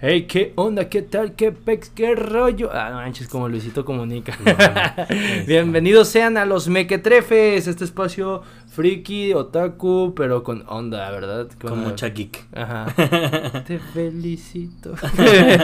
[0.00, 0.88] Hey, ¿qué onda?
[0.88, 1.34] ¿Qué tal?
[1.34, 1.90] ¿Qué pex?
[1.90, 2.70] ¿Qué rollo?
[2.72, 4.32] Ah, no manches, como Luisito comunica.
[5.48, 11.48] Bienvenidos sean a los Mequetrefes, este espacio friki, otaku, pero con onda, ¿verdad?
[11.60, 12.46] Con, mucha geek.
[12.54, 12.86] Ajá.
[13.66, 14.94] Te felicito.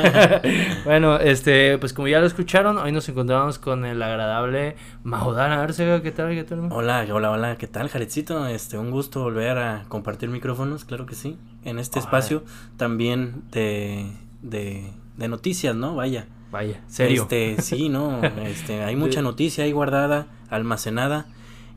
[0.85, 4.75] bueno, este, pues como ya lo escucharon, hoy nos encontramos con el agradable
[5.05, 6.03] Maudana Arcega.
[6.03, 6.35] ¿Qué tal?
[6.35, 6.73] ¿Qué tal?
[6.73, 7.57] Hola, hola, hola.
[7.57, 8.48] ¿Qué tal, Jarecito?
[8.48, 11.39] Este, un gusto volver a compartir micrófonos, claro que sí.
[11.63, 12.43] En este espacio
[12.77, 14.11] también de
[14.44, 15.96] de, de noticias, ¿no?
[15.96, 16.29] Vaya.
[16.53, 17.22] Vaya, serio.
[17.22, 18.22] Este, sí, ¿no?
[18.44, 21.26] Este, hay mucha noticia ahí guardada, almacenada.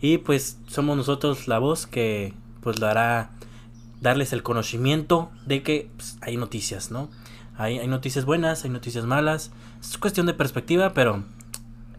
[0.01, 3.31] Y pues somos nosotros la voz que pues lo hará
[4.01, 7.09] darles el conocimiento de que pues, hay noticias, ¿no?
[7.57, 9.51] Hay, hay noticias buenas, hay noticias malas.
[9.81, 11.23] Es cuestión de perspectiva, pero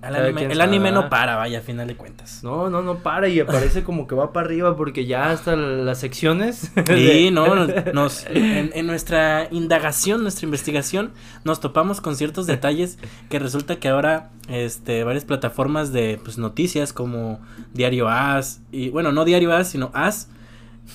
[0.01, 2.45] el anime, no para, vaya, a final de cuentas.
[2.45, 5.99] No, no, no para y aparece como que va para arriba porque ya hasta las
[5.99, 6.73] secciones.
[6.89, 7.55] Sí, no,
[7.93, 11.13] nos, en, nuestra indagación, nuestra investigación,
[11.45, 16.93] nos topamos con ciertos detalles que resulta que ahora, este, varias plataformas de pues, noticias
[16.93, 17.41] como
[17.75, 20.31] Diario As, y bueno, no Diario As, sino As,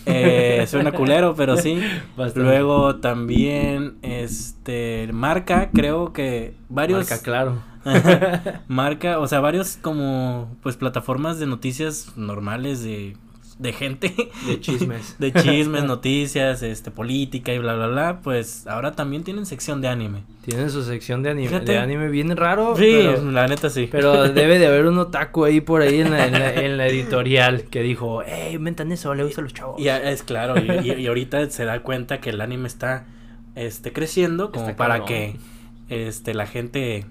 [0.05, 1.79] eh, suena culero, pero sí.
[2.35, 7.09] Luego también, este, Marca, creo que varios.
[7.09, 7.72] Marca, claro
[8.67, 13.15] marca, o sea, varios como pues plataformas de noticias normales de,
[13.59, 14.13] de gente.
[14.47, 15.15] De chismes.
[15.19, 18.19] de chismes, noticias, este, política y bla, bla, bla.
[18.21, 20.23] Pues ahora también tienen sección de anime.
[20.45, 21.59] Tienen su sección de anime.
[21.61, 22.75] De anime bien raro.
[22.75, 23.87] Sí, la neta sí.
[23.91, 27.81] Pero debe de haber un otaku ahí por ahí en la, en la, editorial que
[27.81, 29.79] dijo, hey, inventan eso, le gusta a los chavos.
[29.79, 33.05] Y es claro, y, y, ahorita se da cuenta que el anime está
[33.55, 35.37] este creciendo como para que
[35.89, 37.05] este la gente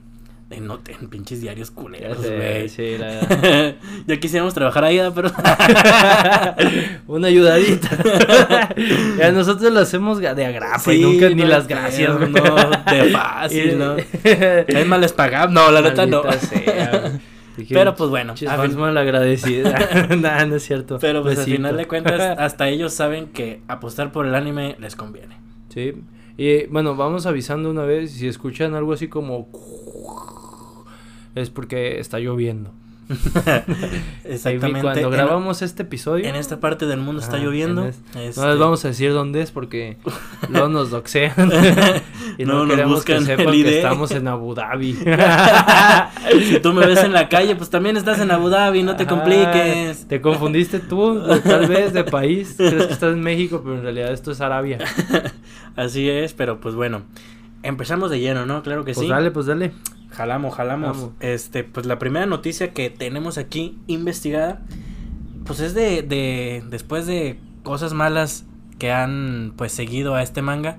[0.61, 2.69] no en pinches diarios culeros, güey.
[2.69, 3.21] Sí, la
[4.07, 5.31] ya quisiéramos trabajar ahí, pero.
[7.07, 7.89] Una ayudadita.
[9.19, 12.19] ya nosotros lo hacemos de agrapa y nunca ni las gracias.
[12.19, 13.97] No, de fácil, ¿no?
[13.97, 15.53] es más les pagamos.
[15.53, 16.23] No, la neta no.
[17.69, 18.35] pero pues bueno.
[18.37, 20.09] Fans mal agradecida.
[20.17, 20.99] Nada, no es cierto.
[21.01, 24.97] Pero pues al final de cuentas, hasta ellos saben que apostar por el anime les
[24.97, 25.37] conviene.
[25.69, 25.95] Sí.
[26.37, 28.13] Y bueno, vamos avisando una vez.
[28.13, 29.49] Si escuchan algo así como
[31.35, 32.73] es porque está lloviendo.
[34.25, 34.81] Exactamente.
[34.81, 36.27] Cuando grabamos este episodio.
[36.27, 37.83] En esta parte del mundo está lloviendo.
[37.83, 39.97] No les vamos a decir dónde es porque
[40.49, 41.33] luego nos doxean.
[42.39, 44.99] y no, queremos que sepan que estamos en Abu Dhabi.
[46.49, 49.07] si tú me ves en la calle, pues también estás en Abu Dhabi, no te
[49.07, 50.07] compliques.
[50.09, 52.55] Te confundiste tú, tal vez, de país.
[52.57, 54.79] Crees que estás en México, pero en realidad esto es Arabia.
[55.77, 57.03] Así es, pero pues bueno.
[57.65, 58.65] Empezamos de lleno, ¿no?
[58.65, 59.03] Claro que pues sí.
[59.03, 59.73] Pues dale, pues dale.
[60.13, 61.11] Jalamos, jalamos.
[61.21, 64.61] Este, pues la primera noticia que tenemos aquí investigada,
[65.45, 68.45] pues es de, de, después de cosas malas
[68.79, 70.79] que han, pues, seguido a este manga,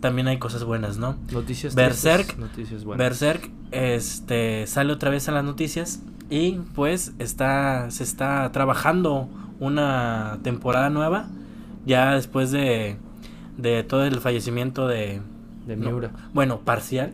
[0.00, 1.16] también hay cosas buenas, ¿no?
[1.32, 2.98] Noticias Berserk, noticias buenas.
[3.04, 6.00] Berserk, este, sale otra vez en las noticias
[6.30, 9.28] y, pues, está, se está trabajando
[9.58, 11.28] una temporada nueva,
[11.84, 12.96] ya después de,
[13.56, 15.20] de todo el fallecimiento de
[15.68, 16.10] de Miura.
[16.32, 17.12] bueno, parcial.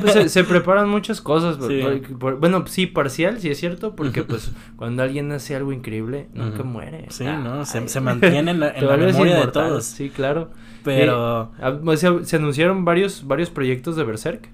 [0.00, 1.58] Pues, se, preparan muchas cosas.
[1.58, 7.06] bueno, sí, parcial, sí es cierto, porque pues cuando alguien hace algo increíble, nunca muere.
[7.08, 7.64] Sí, ¿no?
[7.64, 9.84] Se, mantiene en la, memoria de todos.
[9.84, 10.50] Sí, claro.
[10.84, 11.50] Pero...
[11.60, 14.48] Ah, pues, se, anunciaron varios, varios proyectos de Berserk.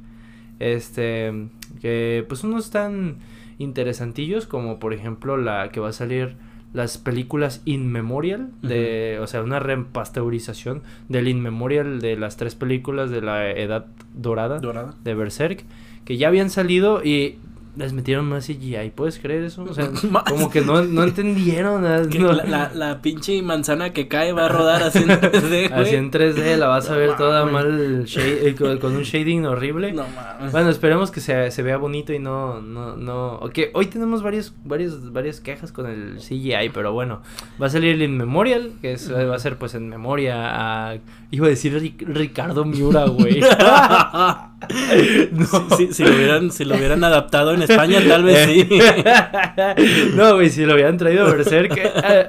[0.61, 1.49] Este,
[1.81, 3.17] que pues unos están
[3.59, 6.37] interesantillos, como por ejemplo la que va a salir
[6.75, 12.57] las películas In Memorial, de, o sea, una repasteurización del In Memorial de las tres
[12.57, 14.95] películas de la Edad Dorada, Dorada.
[15.05, 15.65] de Berserk,
[16.05, 17.39] que ya habían salido y
[17.77, 19.65] les metieron más CGI, ¿puedes creer eso?
[19.65, 19.91] O sea,
[20.29, 21.83] como que no, no entendieron.
[21.83, 26.57] La, la, pinche manzana que cae va a rodar así en 3D, Así en 3D,
[26.57, 29.93] la vas a ver toda mal, eh, con, un shading horrible.
[29.93, 30.53] No mames.
[30.53, 33.35] Bueno, esperemos que se, se vea bonito y no, no, no...
[33.37, 37.23] Ok, hoy tenemos varios, varios, varias quejas con el CGI, pero bueno.
[37.61, 40.97] Va a salir el In Memorial, que es, va a ser pues en memoria a...
[41.31, 43.41] Iba a decir Ricardo Miura, güey.
[45.33, 45.77] no.
[45.77, 48.69] si, si, lo hubieran, si lo hubieran adaptado en España tal vez sí.
[50.15, 51.79] no, güey, si lo hubieran traído a Berserk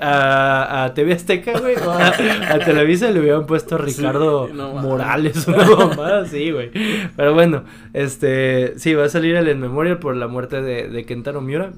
[0.01, 6.51] a, a, TV Azteca, güey, o a, Televisa le hubieran puesto Ricardo Morales más, sí,
[6.51, 6.71] güey.
[7.15, 11.05] Pero bueno, este, sí, va a salir el En Memorial por la muerte de, de
[11.05, 11.71] Kentaro Miura.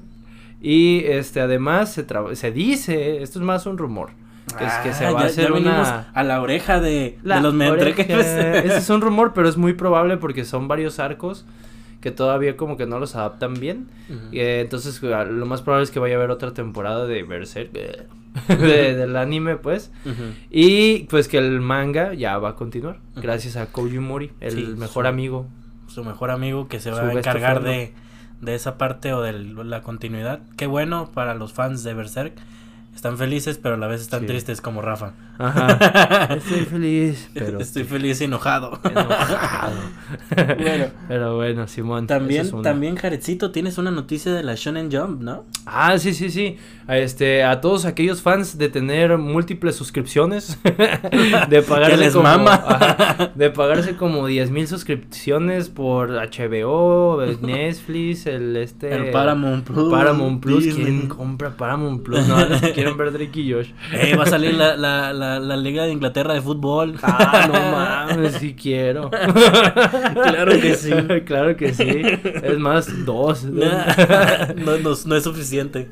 [0.60, 4.10] Y este, además se, se dice, esto es más un rumor.
[4.56, 6.10] Que, es que se ah, va a hacer una...
[6.12, 8.08] a la oreja de, de los mentreques.
[8.08, 11.44] Ese es un rumor, pero es muy probable porque son varios arcos
[12.00, 13.88] que todavía como que no los adaptan bien.
[14.30, 17.72] y, eh, entonces lo más probable es que vaya a haber otra temporada de Berserk.
[18.48, 19.90] del anime, pues.
[20.50, 22.98] Y pues que el manga ya va a continuar.
[23.16, 25.46] Gracias a Koji Mori, el mejor amigo.
[25.88, 27.94] Su mejor amigo que se va a encargar de,
[28.42, 30.40] de esa parte o de la continuidad.
[30.56, 32.34] Qué bueno para los fans de Berserk
[32.98, 35.12] están felices, pero a la vez están tristes como Rafa.
[35.38, 36.34] Ajá.
[36.34, 38.80] Estoy feliz, pero estoy feliz y enojado.
[38.82, 39.76] Enojado.
[40.58, 42.08] bueno, pero bueno, Simón.
[42.08, 45.44] También, también Jarecito, tienes una noticia de la Shonen Jump, ¿no?
[45.64, 46.56] Ah, sí, sí, sí.
[46.88, 53.30] Este, a todos aquellos fans de tener múltiples suscripciones, de pagarse como, mama.
[53.36, 58.92] de pagarse como 10 mil suscripciones por HBO, Netflix, el este.
[58.92, 59.88] El Paramount Plus.
[59.88, 60.74] Paramount Plus.
[60.74, 62.26] ¿Quién compra Paramount Plus?
[62.26, 62.38] No,
[62.94, 63.70] quieren ver Drake y Josh.
[63.92, 66.94] Eh, va a salir la, la, la, Liga de Inglaterra de fútbol.
[67.02, 69.10] Ah, no mames, sí quiero.
[69.10, 70.90] claro que sí.
[71.24, 72.02] claro que sí.
[72.42, 73.44] Es más, dos.
[73.44, 73.66] no,
[74.56, 75.88] no, no, es suficiente.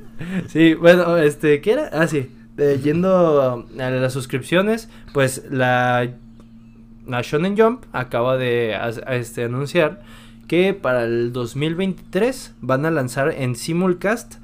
[0.49, 1.91] Sí, bueno, este, ¿qué era?
[1.93, 2.31] Ah, sí.
[2.83, 6.09] yendo a las suscripciones, pues la,
[7.07, 8.77] la Shonen Jump acaba de
[9.11, 10.03] este, anunciar
[10.49, 14.37] que para el 2023 van a lanzar en simulcast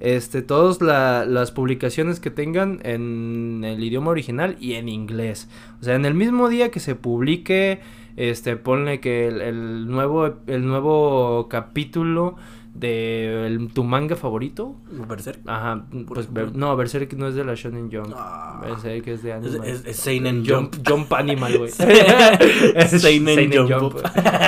[0.00, 5.48] este, todas las publicaciones que tengan en el idioma original y en inglés.
[5.80, 7.80] O sea, en el mismo día que se publique,
[8.16, 12.36] este, ponle que el, nuevo, el nuevo capítulo
[12.74, 14.74] de tu manga favorito.
[15.08, 15.40] Berserk.
[15.46, 18.12] Ajá, pues no, Berserk no es de la Shonen Jump.
[18.16, 18.60] Ah.
[18.62, 19.60] Berserk es de Animal.
[19.64, 20.74] Es, es, Seinen Jump.
[20.86, 21.70] Jump Animal, güey.
[22.74, 23.98] es Seinen, Jump.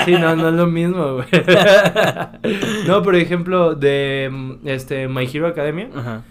[0.04, 1.26] sí, no, no es lo mismo, güey.
[2.86, 5.88] no, por ejemplo, de este My Hero Academia.
[5.94, 6.24] Ajá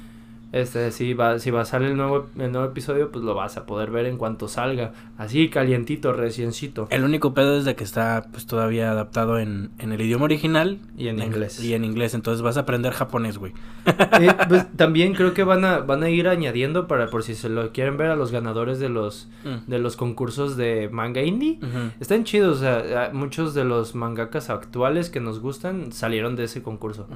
[0.55, 3.57] este, si va, si va a salir el nuevo, el nuevo episodio, pues lo vas
[3.57, 4.93] a poder ver en cuanto salga.
[5.17, 6.87] Así, calientito, reciencito.
[6.91, 10.79] El único pedo es de que está pues todavía adaptado en, en el idioma original.
[10.97, 11.61] Y en, inglés.
[11.61, 13.51] Y en inglés, entonces vas a aprender japonés, güey.
[13.85, 17.49] Eh, pues, también creo que van a, van a ir añadiendo para por si se
[17.49, 19.69] lo quieren ver a los ganadores de los, mm.
[19.69, 21.59] de los concursos de manga indie.
[21.99, 26.63] Están chidos, o sea, muchos de los mangakas actuales que nos gustan salieron de ese
[26.63, 27.09] concurso.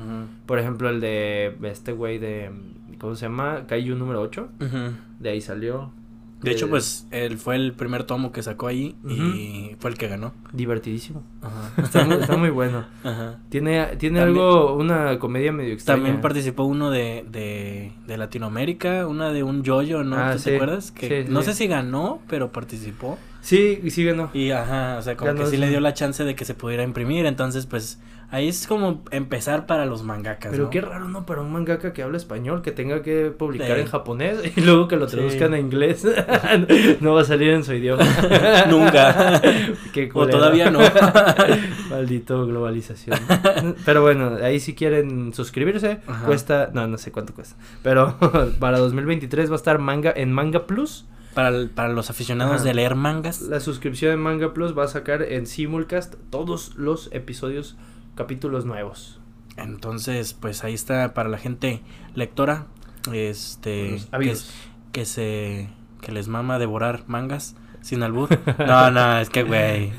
[0.46, 2.52] Por ejemplo, el de este güey de
[3.00, 3.66] ¿cómo se llama?
[3.68, 4.50] Kaiju número 8.
[5.20, 5.92] De ahí salió.
[6.42, 10.08] De hecho, pues él fue el primer tomo que sacó ahí y fue el que
[10.08, 10.34] ganó.
[10.54, 11.24] Divertidísimo.
[11.78, 12.06] Está,
[12.38, 12.86] muy, bueno.
[13.50, 15.98] Tiene, tiene algo, una comedia medio extraña.
[15.98, 20.18] También participó uno de, de, de Latinoamérica, una de un yoyo, ¿no?
[20.18, 20.92] Ah, ¿Te acuerdas?
[20.92, 23.18] Que no sé si ganó, pero participó.
[23.42, 24.30] Sí, sí ganó.
[24.34, 26.84] Y ajá, o sea, como que sí le dio la chance de que se pudiera
[26.84, 28.00] imprimir, entonces pues
[28.32, 30.52] Ahí es como empezar para los mangakas.
[30.52, 31.26] Pero qué raro, ¿no?
[31.26, 34.98] Para un mangaka que habla español, que tenga que publicar en japonés y luego que
[34.98, 36.06] lo traduzcan a inglés.
[37.02, 38.04] no va a salir en su idioma.
[38.70, 39.42] Nunca.
[40.14, 40.80] o todavía no.
[41.90, 43.18] Maldito globalización.
[43.84, 46.70] Pero bueno, ahí si quieren suscribirse, cuesta.
[46.72, 47.56] No, no sé cuánto cuesta.
[47.82, 48.16] Pero
[48.60, 51.06] para 2023 va a estar manga en Manga Plus.
[51.34, 53.42] Para, para los aficionados de leer mangas.
[53.42, 57.78] La suscripción de Manga Plus va a sacar en Simulcast todos los episodios
[58.20, 59.18] capítulos nuevos.
[59.56, 61.82] Entonces, pues ahí está para la gente
[62.16, 62.66] lectora,
[63.14, 64.36] este, que,
[64.92, 65.70] que, se,
[66.02, 68.28] que les mama devorar mangas sin albur.
[68.60, 69.94] No, no, es que güey,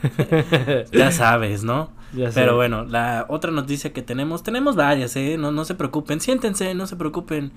[0.92, 1.92] ya sabes, ¿no?
[2.34, 6.74] Pero bueno, la otra noticia que tenemos, tenemos varias, eh, no, no se preocupen, siéntense,
[6.74, 7.52] no se preocupen,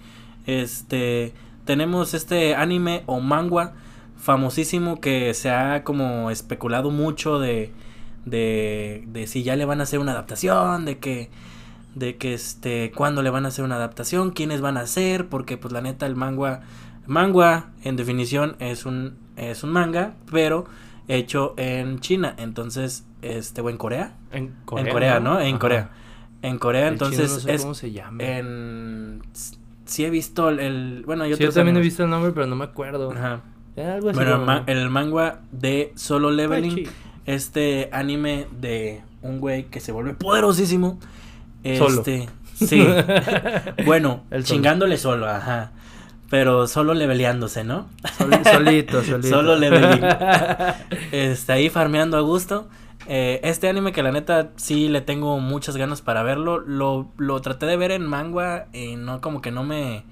[0.45, 1.33] este,
[1.65, 3.74] tenemos este anime o manga
[4.15, 7.74] famosísimo que se ha como especulado mucho de
[8.25, 11.30] de, de si ya le van a hacer una adaptación, de que
[11.96, 15.58] de que este cuándo le van a hacer una adaptación, quiénes van a hacer, porque
[15.58, 16.62] pues la neta el manga
[17.06, 20.65] manga en definición es un es un manga, pero
[21.08, 25.39] hecho en China, entonces este o en Corea, en Corea, ¿no?
[25.39, 25.92] En Corea.
[26.42, 28.22] En Corea, entonces es cómo se llama.
[28.22, 29.22] En
[29.86, 33.12] sí he visto el, bueno, yo, también he visto el nombre, pero no me acuerdo.
[33.12, 33.42] Ajá.
[34.01, 36.88] bueno, el, manga de Solo Leveling
[37.25, 41.00] este anime de un güey que se vuelve poderosísimo.
[41.63, 42.86] Este, sí.
[43.86, 45.72] bueno, chingándole solo, ajá.
[46.30, 47.88] Pero solo leveleándose, ¿no?
[48.51, 49.30] solito, solito.
[49.30, 50.03] solo leveling.
[51.12, 52.68] Está ahí farmeando a gusto.
[53.06, 56.60] Eh, este anime que la neta sí le tengo muchas ganas para verlo.
[56.60, 60.03] Lo, lo traté de ver en manga y no como que no me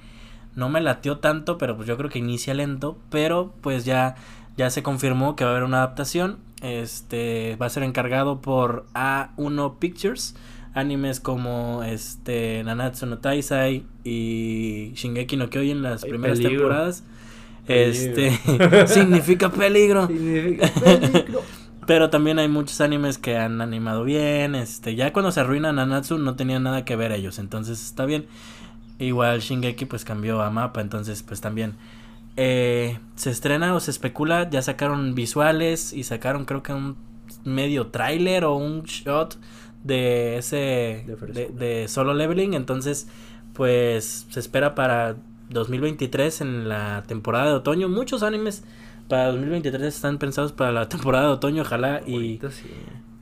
[0.56, 4.15] no me latió tanto, pero pues yo creo que inicia lento, pero pues ya
[4.58, 8.86] ya se confirmó que va a haber una adaptación este va a ser encargado por
[8.94, 10.36] A1 Pictures.
[10.74, 17.03] Animes como este Nanatsu no Taisai y Shingeki no Kyojin en las primeras temporadas.
[17.68, 18.32] Este
[18.88, 20.08] significa peligro.
[20.08, 21.41] Significa peligro.
[21.88, 24.56] Pero también hay muchos animes que han animado bien.
[24.56, 28.27] Este, ya cuando se arruina Nanatsu no tenía nada que ver ellos, entonces está bien.
[29.00, 31.74] Igual Shingeki pues cambió a mapa, entonces pues también
[32.38, 36.98] eh, se estrena o se especula, ya sacaron visuales y sacaron creo que un
[37.44, 39.38] medio tráiler o un shot
[39.84, 41.06] de ese
[41.54, 43.08] de, solo leveling, entonces
[43.54, 45.16] pues se espera para
[45.50, 48.64] 2023 en la temporada de otoño, muchos animes
[49.08, 52.40] para 2023 están pensados para la temporada de otoño, ojalá y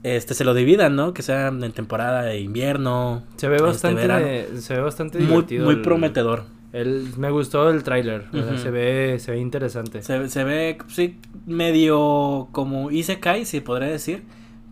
[0.02, 1.12] este se lo dividan, ¿no?
[1.12, 3.22] Que sea en temporada de invierno.
[3.36, 5.66] Se ve este, bastante se ve bastante divertido.
[5.66, 6.44] Muy, prometedor.
[6.72, 10.02] El, me gustó el tráiler, se ve se ve interesante.
[10.02, 14.22] Se, se ve sí medio como Isekai, si podría decir,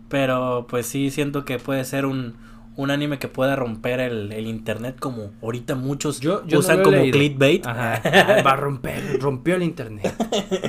[0.07, 2.35] pero pues sí siento que puede ser un
[2.79, 7.67] un anime que pueda romper el, el internet como ahorita muchos yo, usan como clickbait.
[7.67, 8.01] Ajá.
[8.45, 10.13] Va a romper, rompió el internet.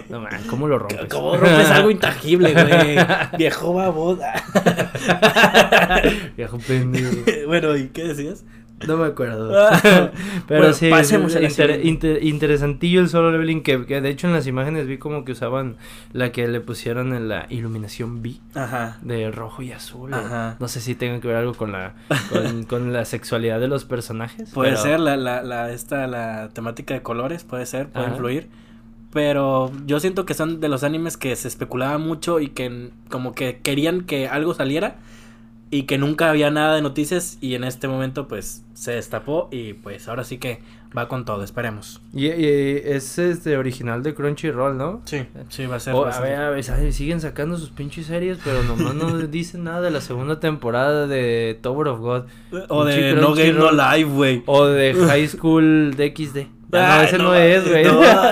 [0.08, 1.06] No man, ¿cómo lo rompes?
[1.08, 2.96] ¿Cómo rompes algo intangible, güey?
[3.38, 4.34] Viejo baboda.
[6.36, 7.16] Viejo pendejo.
[7.46, 8.44] bueno, ¿y qué decías?
[8.86, 9.50] No me acuerdo.
[10.48, 11.36] Pero sí, pasemos
[12.22, 15.76] interesantillo el solo leveling que, que, de hecho en las imágenes vi como que usaban
[16.12, 18.98] la que le pusieron en la iluminación B Ajá.
[19.02, 20.14] de rojo y azul.
[20.14, 20.56] Ajá.
[20.58, 21.94] No sé si tenga que ver algo con la
[22.68, 24.50] con, la sexualidad de los personajes.
[24.50, 28.48] Puede ser la, la, la esta la temática de colores, puede ser, puede influir.
[29.12, 33.34] Pero yo siento que son de los animes que se especulaba mucho y que como
[33.34, 34.96] que querían que algo saliera
[35.70, 39.74] y que nunca había nada de noticias y en este momento pues se destapó y
[39.74, 40.60] pues ahora sí que
[40.96, 42.00] va con todo, esperemos.
[42.12, 45.02] Y, es este original de Crunchyroll, ¿no?
[45.04, 45.94] Sí, sí, va a ser.
[45.94, 49.92] a, ver, a ver, siguen sacando sus pinches series, pero nomás no dicen nada de
[49.92, 52.22] la segunda temporada de Tower of God.
[52.68, 54.42] O de No Game No Live, güey.
[54.46, 56.46] O de High School DXD.
[56.72, 57.84] Ah, no, ese no, es, güey.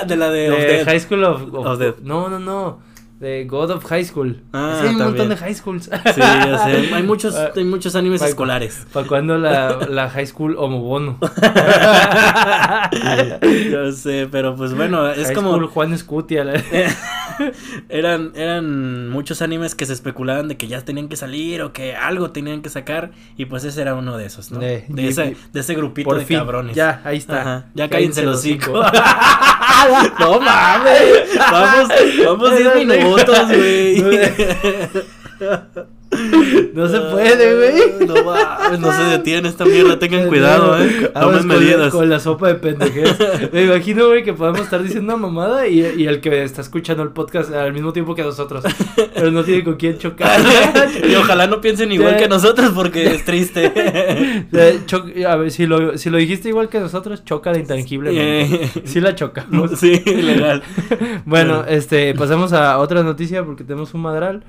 [0.06, 2.88] de la de, High School of, No, no, no
[3.20, 4.42] de God of High School.
[4.52, 5.84] Ah, hay un montón de high schools.
[5.84, 6.88] Sí, ya sé.
[6.94, 8.86] Hay muchos, ah, hay muchos animes escolares.
[8.92, 11.18] ¿Para cuándo la, la high school homobono?
[13.70, 15.50] Yo sé, pero pues bueno, es como.
[15.50, 16.44] School Juan Scutia.
[17.88, 21.94] eran, eran muchos animes que se especulaban de que ya tenían que salir o que
[21.94, 23.10] algo tenían que sacar.
[23.36, 24.58] Y pues ese era uno de esos, ¿no?
[24.58, 26.76] De, ese, de ese grupito de cabrones.
[26.76, 27.66] Ya, ahí está.
[27.74, 28.72] Ya cállense los cinco.
[30.18, 31.28] no mames.
[31.50, 31.88] Vamos,
[32.24, 34.02] vamos 10 minutos, güey.
[36.74, 38.06] No se puede, güey.
[38.06, 39.98] No, no se detiene esta mierda.
[39.98, 41.10] Tengan cuidado, eh.
[41.12, 41.92] Tomen medidas.
[41.92, 43.16] Con la sopa de pendejes.
[43.52, 47.02] Me imagino, güey, que podemos estar diciendo una mamada y, y, el que está escuchando
[47.02, 48.64] el podcast al mismo tiempo que nosotros.
[49.14, 50.40] Pero no tiene con quién chocar.
[51.08, 53.72] y ojalá no piensen igual que nosotros porque es triste.
[55.26, 58.10] a ver, si lo, si lo dijiste igual que nosotros, choca la intangible.
[58.14, 58.70] Eh.
[58.84, 59.72] Sí la chocamos.
[59.78, 60.62] Sí, legal.
[61.24, 64.44] bueno, este, pasamos a otra noticia porque tenemos un madral.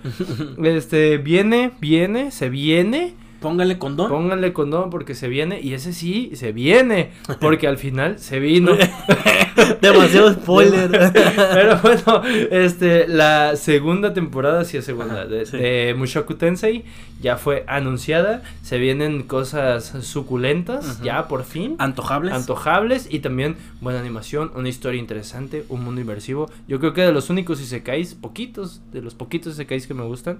[0.64, 3.14] Este, bien viene, se viene.
[3.40, 4.10] Póngale condón.
[4.10, 5.62] Póngale condón porque se viene.
[5.62, 7.12] Y ese sí, se viene.
[7.40, 8.74] Porque al final se vino.
[9.82, 10.90] Demasiado spoiler.
[11.36, 16.84] Pero bueno, este, la segunda temporada, sí es segunda, de, Mushoku Tensei
[17.22, 18.44] ya fue anunciada.
[18.62, 21.76] Se vienen cosas suculentas, ya por fin.
[21.80, 22.34] Antojables.
[22.34, 26.50] Antojables y también buena animación, una historia interesante, un mundo inmersivo.
[26.68, 30.40] Yo creo que de los únicos isekais, poquitos, de los poquitos isekais que me gustan,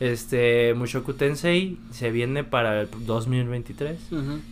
[0.00, 3.98] este, Mushoku Tensei se viene para el 2023.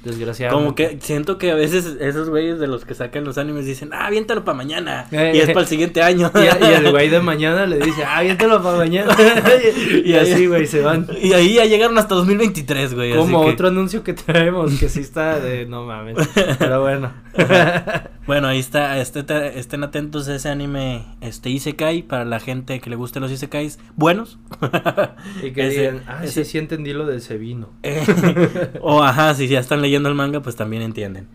[0.04, 0.64] Desgraciadamente.
[0.64, 3.90] Como que siento que a veces esos güeyes de los que sacan los animes dicen,
[3.92, 5.06] ah, aviéntalo para mañana.
[5.10, 6.30] y es para el siguiente año.
[6.34, 9.16] Y, el güey de mañana le dice, ah, aviéntalo para mañana.
[10.04, 11.06] y así, güey, se van.
[11.20, 13.14] Y ahí ya llegaron hasta 2023, güey.
[13.14, 16.16] Como otro anuncio que traemos, que sí está de, no mames.
[16.58, 17.12] Pero bueno.
[18.26, 19.24] Bueno, ahí está, este,
[19.58, 23.78] estén atentos a ese anime, este Isekai, para la gente que le guste los Isekais
[23.96, 24.38] buenos.
[25.42, 26.44] y que digan, ah, ese...
[26.44, 27.70] sí, sí entendí lo del Sevino.
[28.80, 31.28] o ajá, si ya están leyendo el manga, pues también entienden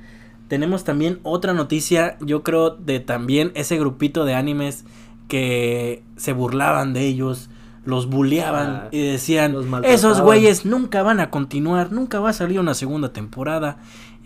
[0.48, 4.86] tenemos también otra noticia, yo creo, de también ese grupito de animes
[5.28, 7.50] que se burlaban de ellos,
[7.86, 12.60] los bulleaban ah, y decían, esos güeyes nunca van a continuar, nunca va a salir
[12.60, 13.78] una segunda temporada.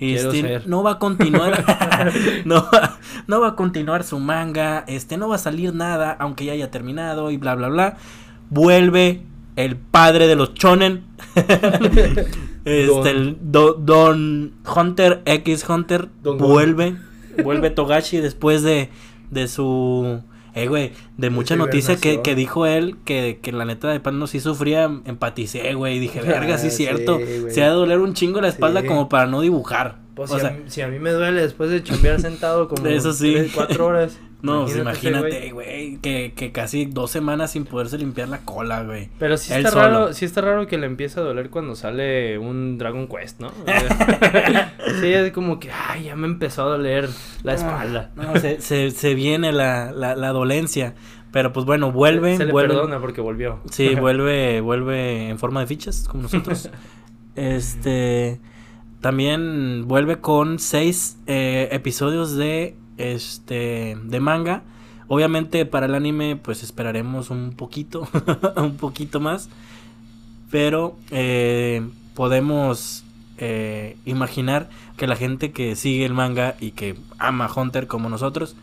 [0.02, 1.64] Este, no va a continuar.
[2.46, 2.68] No,
[3.28, 6.72] no va a continuar su manga, este no va a salir nada aunque ya haya
[6.72, 7.98] terminado y bla bla bla.
[8.50, 9.22] Vuelve
[9.56, 11.04] el padre de los chonen
[12.66, 16.96] Este, el Don Hunter X Hunter vuelve,
[17.44, 18.90] vuelve Togashi después de,
[19.32, 20.22] de su
[20.54, 24.20] eh, güey, de mucha noticia que, que, dijo él que, que la neta de pan
[24.20, 26.00] no sí sufría, empaticé, güey.
[26.00, 27.20] Dije, verga, sí es cierto.
[27.50, 30.00] se ha de doler un chingo la espalda como para no dibujar.
[30.28, 33.52] Pues si, a mí, me duele después de chambear sentado como Eso sí.
[33.54, 34.20] cuatro horas.
[34.42, 39.10] No, pues imagínate, güey, que, que casi dos semanas sin poderse limpiar la cola, güey.
[39.20, 42.80] Pero sí está raro, sí está raro que le empiece a doler cuando sale un
[42.80, 43.52] Dragon Quest, ¿no?
[45.00, 47.08] sí, es como que, ay, ya me empezó a doler
[47.44, 48.12] la ah, espalda.
[48.16, 50.96] No, se, se, se viene la, la, la dolencia.
[51.32, 52.36] Pero pues bueno, vuelve.
[52.36, 53.60] Se le perdona porque volvió.
[53.70, 56.70] Sí, vuelve, vuelve en forma de fichas, como nosotros.
[57.36, 58.40] este.
[59.02, 64.62] También vuelve con seis eh, episodios de este de manga.
[65.08, 68.08] Obviamente para el anime pues esperaremos un poquito,
[68.56, 69.50] un poquito más.
[70.52, 71.82] Pero eh,
[72.14, 73.04] podemos
[73.40, 78.56] eh, imaginar que la gente que sigue el manga y que ama Hunter como nosotros,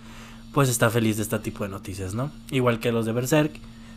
[0.52, 2.30] pues está feliz de este tipo de noticias, ¿no?
[2.52, 3.52] Igual que los de Berserk.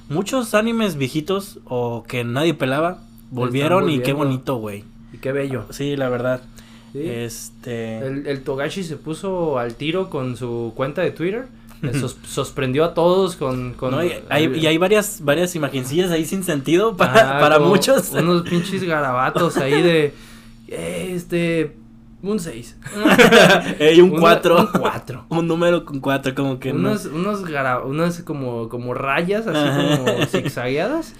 [0.09, 4.83] Muchos animes viejitos o que nadie pelaba volvieron y qué bonito, güey.
[5.13, 5.65] Y qué bello.
[5.69, 6.41] Sí, la verdad.
[6.93, 7.97] Este.
[7.99, 11.47] El, Togashi se puso al tiro con su cuenta de Twitter.
[12.25, 13.75] sorprendió a todos con.
[14.03, 18.11] y, hay, varias, varias imagencillas ahí sin sentido para, ah, para muchos.
[18.11, 20.13] Unos pinches garabatos ahí de.
[20.67, 21.77] Este.
[22.23, 22.77] Un 6.
[24.03, 24.59] un 4.
[24.59, 25.25] Un 4.
[25.29, 27.31] un número con 4, como que unos, no.
[27.31, 27.41] Unos,
[27.83, 31.15] unos como, como rayas, así como zigzagueadas.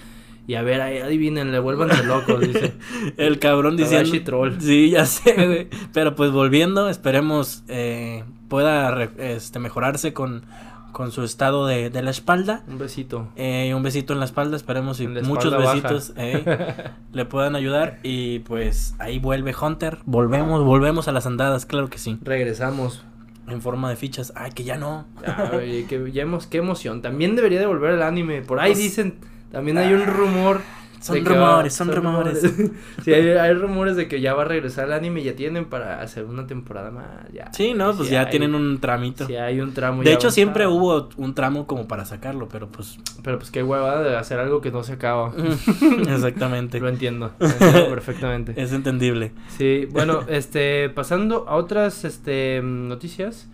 [0.51, 2.73] Y a ver, ahí adivinen, le vuelvan de loco, dice.
[3.17, 4.11] El cabrón diciendo.
[4.25, 4.59] troll.
[4.59, 5.69] Sí, ya sé, güey.
[5.93, 10.43] Pero pues volviendo, esperemos eh, pueda este, mejorarse con,
[10.91, 12.65] con su estado de, de la espalda.
[12.67, 13.29] Un besito.
[13.37, 17.99] Eh, un besito en la espalda, esperemos y muchos besitos eh, le puedan ayudar.
[18.03, 19.99] Y pues ahí vuelve Hunter.
[20.03, 22.19] Volvemos, volvemos a las andadas, claro que sí.
[22.23, 23.05] Regresamos.
[23.47, 24.33] En forma de fichas.
[24.35, 25.05] Ay, que ya no.
[25.25, 27.01] Ay, que ya hemos, qué emoción.
[27.01, 28.41] También debería de volver el anime.
[28.41, 30.61] Por ahí pues dicen también hay un rumor.
[31.01, 32.41] Son rumores, son, rumores.
[33.03, 35.99] sí, hay, rumores de que ya va a regresar el anime y ya tienen para
[35.99, 37.07] hacer una temporada más.
[37.33, 37.51] Ya.
[37.53, 39.25] Sí, no, pues ya tienen un tramito.
[39.25, 40.03] Sí, hay un tramo.
[40.03, 42.99] De hecho, siempre hubo un tramo como para sacarlo, pero pues.
[43.23, 45.33] Pero pues qué hueva de hacer algo que no se acaba.
[46.07, 46.79] Exactamente.
[46.79, 48.53] lo entiendo, lo entiendo perfectamente.
[48.55, 49.31] Es entendible.
[49.57, 53.49] Sí, bueno, este, pasando a otras este, noticias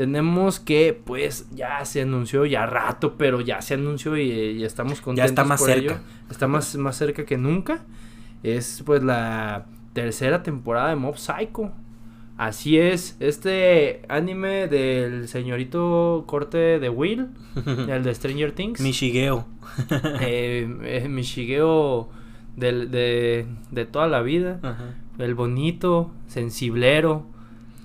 [0.00, 5.18] tenemos que, pues, ya se anunció, ya rato, pero ya se anunció y, estamos contentos.
[5.18, 6.00] Ya está más cerca.
[6.30, 7.84] Está más, más cerca que nunca.
[8.42, 11.72] Es, pues, la tercera temporada de Mob Psycho.
[12.38, 17.28] Así es, este anime del señorito corte de Will,
[17.66, 18.80] el de Stranger Things.
[18.80, 19.44] Michigeo.
[20.22, 22.08] eh, eh, Michigeo
[22.56, 24.60] de, de, toda la vida.
[25.18, 27.26] El bonito, sensiblero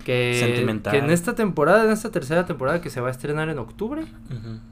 [0.06, 3.58] que, que en esta temporada, en esta tercera temporada que se va a estrenar en
[3.58, 4.06] octubre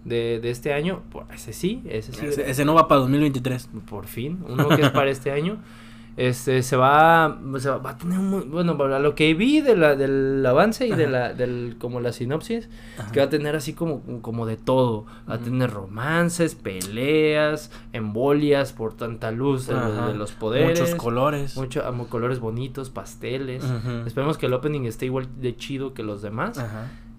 [0.06, 2.28] de, de, este año, pues ese sí, ese sí.
[2.46, 3.70] Ese, no va para 2023.
[3.90, 5.58] Por fin, uno que es para este año.
[6.16, 9.96] este se va, se va, a tener un, bueno a lo que vi de la,
[9.96, 12.70] del avance y de la del como la sinopsis
[13.12, 15.06] que va a tener así como como de todo.
[15.28, 19.74] Va a tener romances peleas embolias por tanta luz de,
[20.16, 20.80] los poderes.
[20.80, 21.58] Muchos colores.
[21.58, 23.64] Muchos colores bonitos pasteles.
[24.06, 26.64] Esperemos que el opening esté igual de chido que los demás.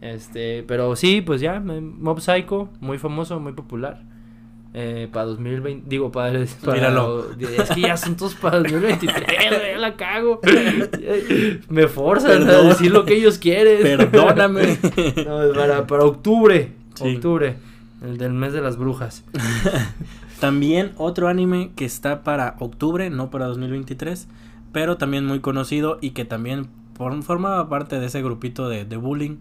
[0.00, 4.13] Este pero sí pues ya Mob Psycho muy famoso muy popular
[4.76, 7.30] eh, para 2020, digo, para, para Míralo.
[7.38, 10.40] es que ya son todos para 2023, ya la cago.
[11.68, 13.82] Me forzan a decir lo que ellos quieren.
[13.82, 14.78] Perdóname.
[15.24, 17.56] No, para, para octubre, octubre,
[18.02, 19.24] el del mes de las brujas.
[20.40, 24.26] también otro anime que está para octubre, no para 2023,
[24.72, 29.36] pero también muy conocido y que también formaba parte de ese grupito de, de bullying,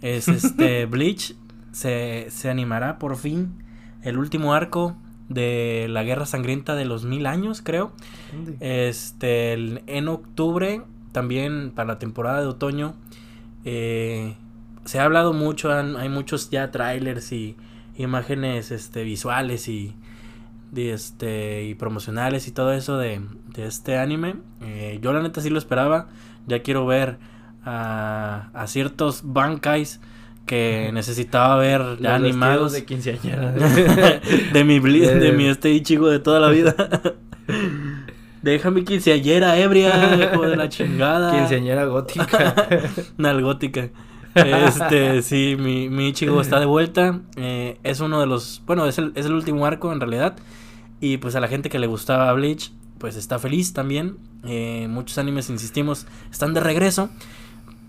[0.00, 1.34] es este Bleach.
[1.72, 3.65] Se, se animará por fin
[4.06, 4.96] el último arco
[5.28, 7.90] de la Guerra Sangrienta de los Mil Años, creo.
[8.60, 12.94] Este, en octubre, también para la temporada de otoño,
[13.64, 14.36] eh,
[14.84, 17.56] se ha hablado mucho, hay muchos ya trailers y
[17.96, 19.96] imágenes este, visuales y,
[20.76, 23.22] este, y promocionales y todo eso de,
[23.56, 24.36] este anime.
[24.60, 26.06] Eh, yo la neta sí lo esperaba,
[26.46, 27.18] ya quiero ver
[27.64, 30.00] a, a ciertos bankais
[30.46, 32.72] que necesitaba ver ya animados.
[32.72, 33.52] de quinceañera.
[34.52, 36.74] De mi de mi este Ichigo de toda la vida.
[38.42, 41.32] Déjame quinceañera ebria hijo de la chingada.
[41.32, 42.54] Quinceañera gótica.
[43.16, 43.90] Nalgótica.
[44.34, 47.20] Este sí mi, mi Ichigo está de vuelta.
[47.36, 50.36] Eh, es uno de los bueno es el, es el último arco en realidad.
[51.00, 54.18] Y pues a la gente que le gustaba Bleach pues está feliz también.
[54.44, 57.10] Eh, muchos animes insistimos están de regreso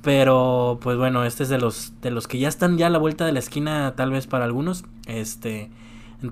[0.01, 2.97] pero pues bueno, este es de los de los que ya están ya a la
[2.97, 4.85] vuelta de la esquina tal vez para algunos.
[5.05, 5.69] Este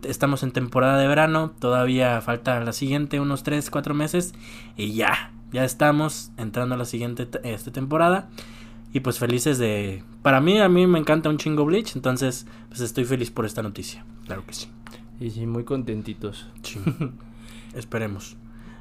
[0.03, 4.33] estamos en temporada de verano, todavía falta la siguiente unos 3, 4 meses
[4.77, 8.29] y ya, ya estamos entrando a la siguiente esta temporada.
[8.93, 10.03] Y pues felices de...
[10.21, 13.61] Para mí, a mí me encanta un chingo Bleach, entonces pues estoy feliz por esta
[13.61, 14.05] noticia.
[14.25, 14.69] Claro que sí.
[15.19, 16.47] Y sí, muy contentitos.
[16.63, 16.79] Sí.
[17.75, 18.37] Esperemos.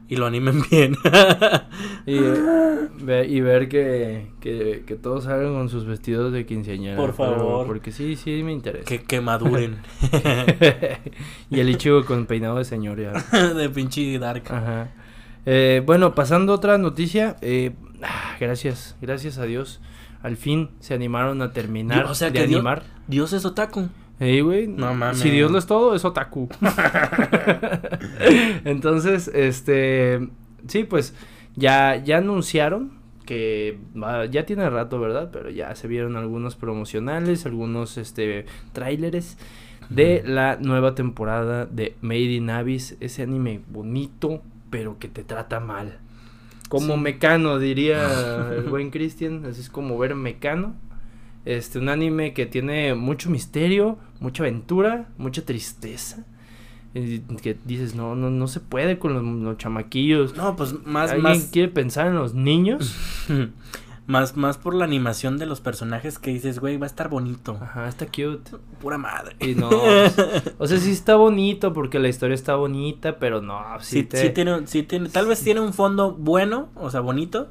[0.08, 0.96] Y lo animen bien.
[2.06, 6.96] y, y, ver que, que, que, todos salgan con sus vestidos de quinceañera.
[6.96, 7.66] Por favor.
[7.66, 8.84] porque sí, sí me interesa.
[8.84, 9.78] Que, que maduren.
[11.50, 13.12] y el Ichigo con peinado de señor ya.
[13.54, 14.44] de pinche dark.
[14.50, 14.90] Ajá.
[15.46, 17.36] Eh, bueno, pasando a otra noticia.
[17.40, 19.80] Eh, ah, gracias, gracias a Dios
[20.24, 22.82] al fin se animaron a terminar o sea, de que animar.
[23.06, 23.90] Dios, es otaku.
[24.20, 24.68] Ey, güey.
[24.68, 25.18] No mames.
[25.18, 26.48] Si Dios lo es todo, es otaku.
[28.64, 30.28] Entonces, este.
[30.68, 31.14] Sí, pues
[31.56, 32.92] ya, ya anunciaron
[33.24, 33.78] que
[34.30, 35.30] ya tiene rato, ¿verdad?
[35.32, 39.38] Pero ya se vieron algunos promocionales, algunos este tráileres
[39.88, 45.60] de la nueva temporada de Made in Abyss, ese anime bonito, pero que te trata
[45.60, 45.98] mal.
[46.68, 49.44] Como Mecano, diría el buen Christian.
[49.46, 50.74] Así es como ver Mecano.
[51.44, 56.24] Este, un anime que tiene mucho misterio, mucha aventura, mucha tristeza.
[56.92, 60.36] que dices, no, no, no se puede con los, chamaquillos.
[60.36, 62.96] No, pues más, ¿Alguien quiere pensar en los niños?
[64.06, 67.56] Más, más por la animación de los personajes que dices, güey, va a estar bonito.
[67.58, 68.50] Ajá, está cute.
[68.78, 69.34] Pura madre.
[69.40, 69.70] Y no.
[70.58, 73.58] O sea, sí está bonito porque la historia está bonita, pero no.
[73.80, 77.50] Sí, sí, tiene, sí tiene, tal vez tiene un fondo bueno, o sea, bonito,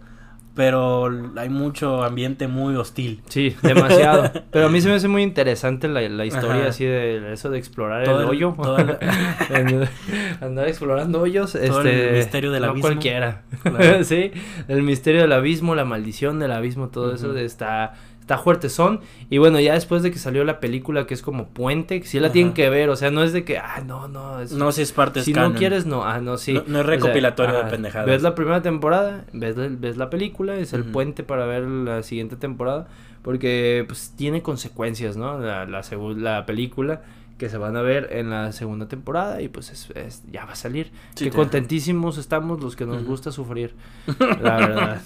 [0.56, 3.22] pero hay mucho ambiente muy hostil.
[3.28, 4.32] Sí, demasiado.
[4.52, 7.58] pero a mí se me hace muy interesante la, la historia así de eso de
[7.58, 8.56] explorar el, hoyo.
[10.42, 11.54] Andar explorando hoyos.
[11.54, 12.82] Todo este, el misterio del abismo.
[12.82, 13.44] cualquiera.
[14.04, 14.32] sí,
[14.68, 19.38] el misterio del abismo, la maldición del abismo, todo eso está está fuerte son y
[19.38, 22.54] bueno ya después de que salió la película que es como puente si la tienen
[22.54, 25.22] que ver o sea no es de que ah no no no si es parte
[25.24, 28.62] si no quieres no ah no sí no, es recopilatorio de pendejadas ves la primera
[28.62, 32.88] temporada ves, ves la película es el puente para ver la siguiente temporada
[33.22, 35.82] porque pues tiene consecuencias no la la,
[36.18, 37.02] la película
[37.38, 40.56] que se van a ver en la segunda temporada y pues es, ya va a
[40.56, 40.91] salir.
[41.15, 43.74] que contentísimos estamos los que nos gusta sufrir,
[44.41, 45.02] la verdad.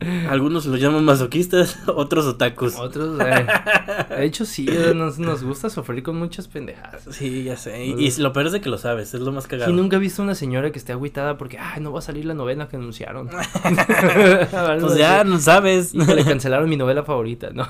[0.30, 2.76] Algunos los llaman masoquistas, otros otakus.
[2.76, 3.46] Otros, eh,
[4.10, 7.02] de hecho sí, eh, nos, nos gusta sufrir con muchas pendejadas.
[7.10, 7.84] Sí, ya sé.
[7.84, 9.70] Y, lo peor es de que lo sabes, es lo más cagado.
[9.70, 12.24] Y nunca he visto una señora que esté agüitada porque, ay, no va a salir
[12.24, 13.28] la novela que anunciaron.
[14.80, 15.92] pues ya, no sabes.
[15.92, 17.66] Y que le cancelaron mi novela favorita, ¿no?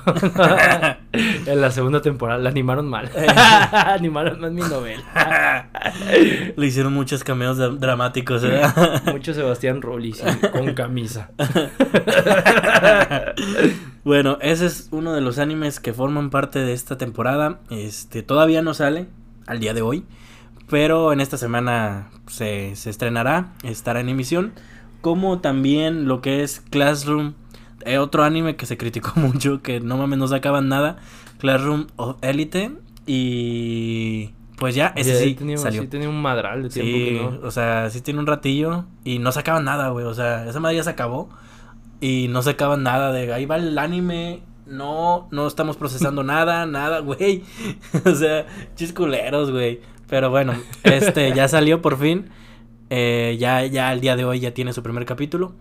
[1.13, 3.09] en la segunda temporada la animaron mal.
[3.71, 5.03] Animaron más mi novela.
[6.55, 8.61] Le hicieron muchos cameos dramáticos, ¿eh?
[9.11, 11.31] Mucho Sebastián Rollis con camisa.
[14.03, 17.59] bueno, ese es uno de los animes que forman parte de esta temporada.
[17.69, 19.07] Este todavía no sale
[19.45, 20.05] al día de hoy.
[20.69, 24.53] Pero en esta semana se, se estrenará, estará en emisión.
[25.01, 27.33] Como también lo que es Classroom.
[27.85, 30.97] Eh, otro anime que se criticó mucho, que no mames, no sacaban nada.
[31.37, 32.71] Classroom of Elite
[33.07, 35.81] y pues ya, ese sí salió.
[35.81, 39.31] Sí tenía un madral de tiempo sí, o sea, sí tiene un ratillo y no
[39.31, 41.29] sacaban nada, güey, o sea, esa madre ya se acabó
[42.01, 46.99] y no sacaban nada de ahí va el anime, no, no estamos procesando nada, nada,
[46.99, 47.43] güey.
[48.05, 49.81] o sea, chisculeros, güey.
[50.09, 52.29] Pero bueno, este ya salió por fin.
[52.89, 55.53] Eh, ya, ya el día de hoy ya tiene su primer capítulo.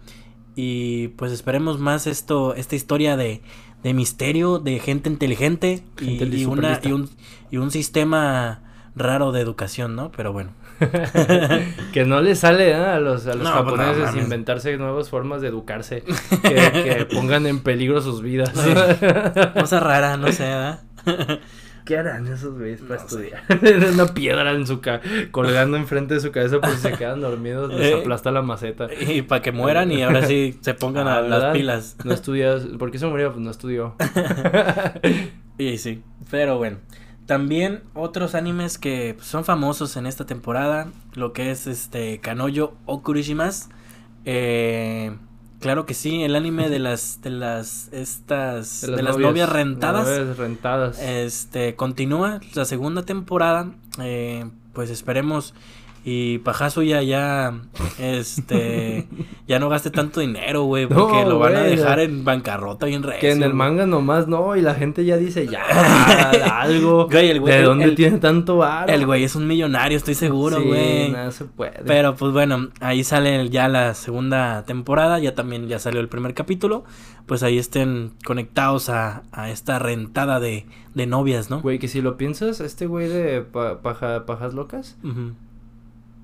[0.55, 3.43] Y pues esperemos más esto, esta historia de,
[3.83, 7.11] de misterio, de gente inteligente y, una, y, un,
[7.51, 8.63] y un sistema
[8.95, 10.11] raro de educación, ¿no?
[10.13, 10.51] Pero bueno.
[11.93, 16.05] que no le sale a los, a los pues japoneses inventarse nuevas formas de educarse
[16.43, 18.53] que, pongan en peligro sus vidas.
[19.59, 20.81] Cosa rara, no sé, ¿verdad?
[21.87, 23.45] ¿Qué harán esos güeyes para estudiar?
[23.95, 27.73] Una piedra en su ca colgando enfrente de su cabeza por si se quedan dormidos,
[27.73, 28.89] les eh, aplasta la maceta.
[28.93, 31.97] Y para que mueran y ahora sí se pongan a, las pilas.
[32.05, 33.31] No estudias, ¿por qué se murió?
[33.31, 33.95] Pues no estudió.
[35.59, 36.79] y sí, pero bueno.
[37.27, 43.69] También otros animes que son famosos en esta temporada, lo que es este Kanoyo Okurishimas.
[44.25, 45.13] Eh,
[45.67, 51.03] Claro que sí, el anime de las de las estas de las, novias, rentadas, rentadas.
[51.03, 55.55] Este continúa la segunda temporada, eh, pues esperemos
[56.09, 57.53] y Pajasuya ya,
[57.99, 59.09] este,
[59.49, 63.21] ya no gaste tanto dinero, güey, porque lo van a dejar en bancarrota bien recio.
[63.23, 65.65] Que en el manga nomás no, y la gente ya dice, ya,
[66.61, 67.09] algo.
[67.09, 68.93] Güey, el güey, ¿De dónde tiene tanto varo?
[68.93, 71.11] El güey es un millonario, estoy seguro, güey.
[71.11, 71.83] no se puede.
[71.85, 76.35] Pero pues bueno, ahí sale ya la segunda temporada, ya también ya salió el primer
[76.35, 76.85] capítulo.
[77.27, 81.63] Pues ahí estén conectados a, a esta rentada de, de novias, ¿no?
[81.63, 84.97] Güey, que si lo piensas, este güey de pajas locas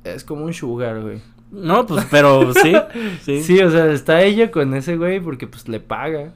[0.04, 1.20] es como un sugar, güey.
[1.50, 2.72] No, pues, pero sí,
[3.22, 3.42] sí.
[3.42, 6.32] Sí, o sea, está ella con ese güey porque pues le paga.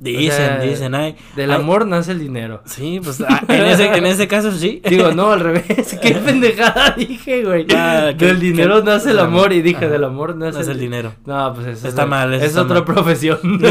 [0.00, 1.16] Dicen, dicen, ay.
[1.34, 2.60] Del amor nace el dinero.
[2.66, 4.82] Sí, pues ah, en, ese, en ese caso sí.
[4.86, 5.98] Digo, no, al revés.
[6.02, 7.66] Qué pendejada dije, güey.
[7.74, 10.78] Ah, del dinero nace el amor y dije, del amor nace, el...
[10.78, 11.14] dinero.
[11.24, 12.34] No, pues eso está mal.
[12.34, 13.38] es otra profesión.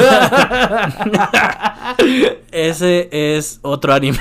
[2.51, 4.17] ese es otro anime.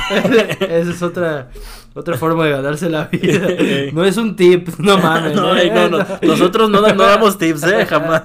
[0.61, 1.49] Esa es otra
[1.95, 3.49] otra forma de ganarse la vida.
[3.93, 5.35] No es un tip, no mames.
[5.35, 8.23] No, no, no, nosotros no, no damos tips, eh, jamás.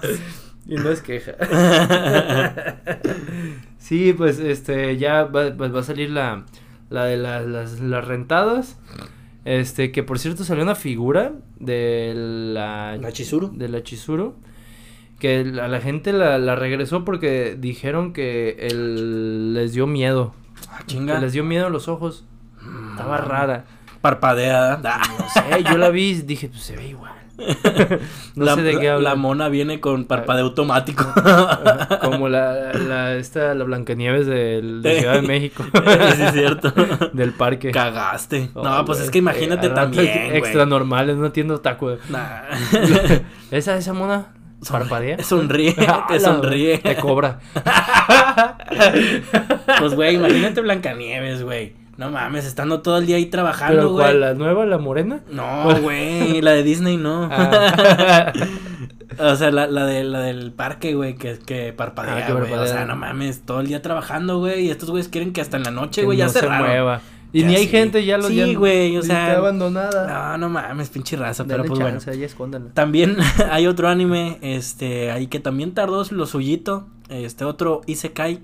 [0.67, 1.33] Y no es queja.
[3.77, 6.45] sí, pues este, ya va, pues, va a salir la,
[6.89, 8.77] la de las, las rentadas.
[9.45, 12.97] Este, que por cierto salió una figura de la...
[12.97, 13.51] La Chizuru.
[13.55, 14.35] De la Chizuru.
[15.19, 18.67] Que a la gente la, la regresó porque dijeron que
[19.53, 20.33] les dio miedo.
[20.69, 21.19] Ah, chinga.
[21.19, 22.25] les dio miedo a los ojos.
[22.97, 23.63] Estaba rara.
[24.01, 24.77] Parpadeada.
[25.19, 27.13] No sé, yo la vi y dije, pues se ve igual.
[28.35, 29.11] no la, sé de qué habla.
[29.11, 31.05] La mona viene con parpadeo automático.
[32.01, 35.63] Como la, la, esta, la Blancanieves del, de Ciudad de México.
[35.73, 36.73] sí, es cierto.
[37.13, 37.69] Del parque.
[37.69, 38.49] Cagaste.
[38.55, 40.35] no, pues es que imagínate también.
[40.35, 41.97] Extra normales, no entiendo taco.
[42.09, 42.41] Nah.
[43.51, 44.33] ¿Esa, esa mona?
[44.67, 45.23] ¿Parpadea?
[45.23, 45.75] Sonríe,
[46.07, 46.79] te sonríe.
[46.79, 47.39] Te cobra.
[49.79, 51.86] pues, güey, imagínate Blancanieves, güey.
[51.97, 54.05] No mames, estando todo el día ahí trabajando, güey.
[54.05, 54.19] cuál?
[54.21, 55.21] ¿La nueva, la morena?
[55.31, 57.27] No, güey, la de Disney no.
[57.31, 58.31] Ah.
[59.19, 62.53] o sea, la, la, de, la del parque, güey, que, que parpadea, ah, güey.
[62.53, 64.67] O sea, no mames, todo el día trabajando, güey.
[64.67, 67.01] Y estos güeyes quieren que hasta en la noche, güey, ya se mueva.
[67.33, 69.27] Y ni hay gente, ya lo Sí, güey, o sea.
[69.27, 70.37] Está abandonada.
[70.37, 71.99] No, no mames, pinche raza, pero pues bueno.
[72.73, 73.17] También
[73.51, 76.87] hay otro anime, este, ahí que también tardó lo suyito.
[77.09, 78.41] Este, otro Isekai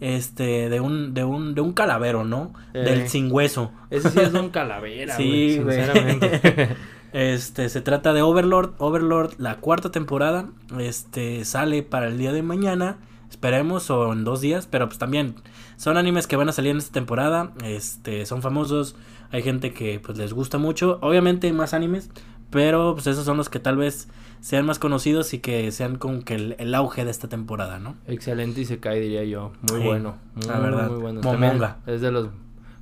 [0.00, 2.52] este de un de un de un calavero, ¿no?
[2.72, 3.08] Del eh.
[3.08, 3.70] sin hueso.
[3.90, 6.76] Ese sí es un calavera, sí, güey, sinceramente.
[7.12, 12.42] este se trata de Overlord, Overlord la cuarta temporada, este sale para el día de
[12.42, 12.96] mañana,
[13.30, 15.34] esperemos o en dos días, pero pues también
[15.76, 18.96] son animes que van a salir en esta temporada, este son famosos,
[19.32, 22.10] hay gente que pues les gusta mucho, obviamente hay más animes,
[22.50, 24.08] pero pues esos son los que tal vez
[24.40, 27.96] sean más conocidos y que sean como que el, auge de esta temporada, ¿no?
[28.06, 29.52] Excelente y se cae, diría yo.
[29.70, 30.16] Muy bueno.
[30.46, 30.90] la verdad.
[30.90, 31.20] Muy bueno.
[31.22, 31.78] Momonga.
[31.86, 32.28] es de los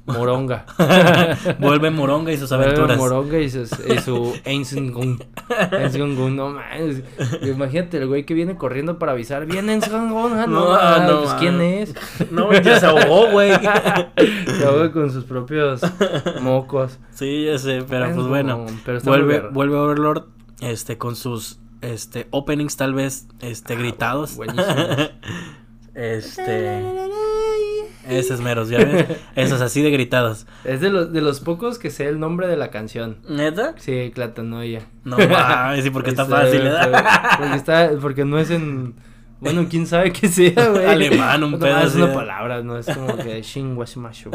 [0.09, 0.67] Moronga.
[1.59, 2.99] Vuelve Moronga y sus aventuras.
[2.99, 5.19] Vuelve Moronga y, sus, y su Einsengun.
[6.37, 7.03] no mames.
[7.43, 9.47] Imagínate el güey que viene corriendo para avisar.
[9.47, 10.33] Viene Einsengun.
[10.33, 11.95] Ah, no, no, no, pues ¿quién es?
[12.31, 13.53] No, ya se ahogó, güey.
[14.59, 15.81] se ahogó con sus propios
[16.41, 16.99] mocos.
[17.13, 18.67] Sí, ya sé, pero pues bueno.
[19.05, 20.25] vuelve, vuelve Overlord
[20.61, 24.39] este con sus este openings tal vez este ah, gritados.
[25.95, 26.83] este
[28.09, 29.07] esos meros, ya ves.
[29.37, 30.47] Esos así de gritados.
[30.65, 33.19] Es de los de los pocos que sé el nombre de la canción.
[33.29, 33.75] ¿Neta?
[33.79, 34.87] Sí, Clatanoia.
[35.05, 37.37] No mames, sí, porque está este, fácil, ¿verdad?
[37.39, 38.95] Porque está porque no es en
[39.41, 40.85] bueno, quién sabe qué sea, güey.
[40.85, 41.87] Alemán, un pedazo.
[41.87, 44.31] Es una palabra, no es como que Shingwashimashu.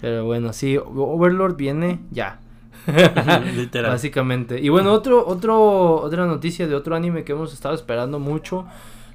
[0.00, 2.40] Pero bueno, sí, Overlord viene ya.
[3.54, 3.92] Literal.
[3.92, 4.60] Básicamente.
[4.60, 8.66] Y bueno, otro, otro, otra noticia de otro anime que hemos estado esperando mucho.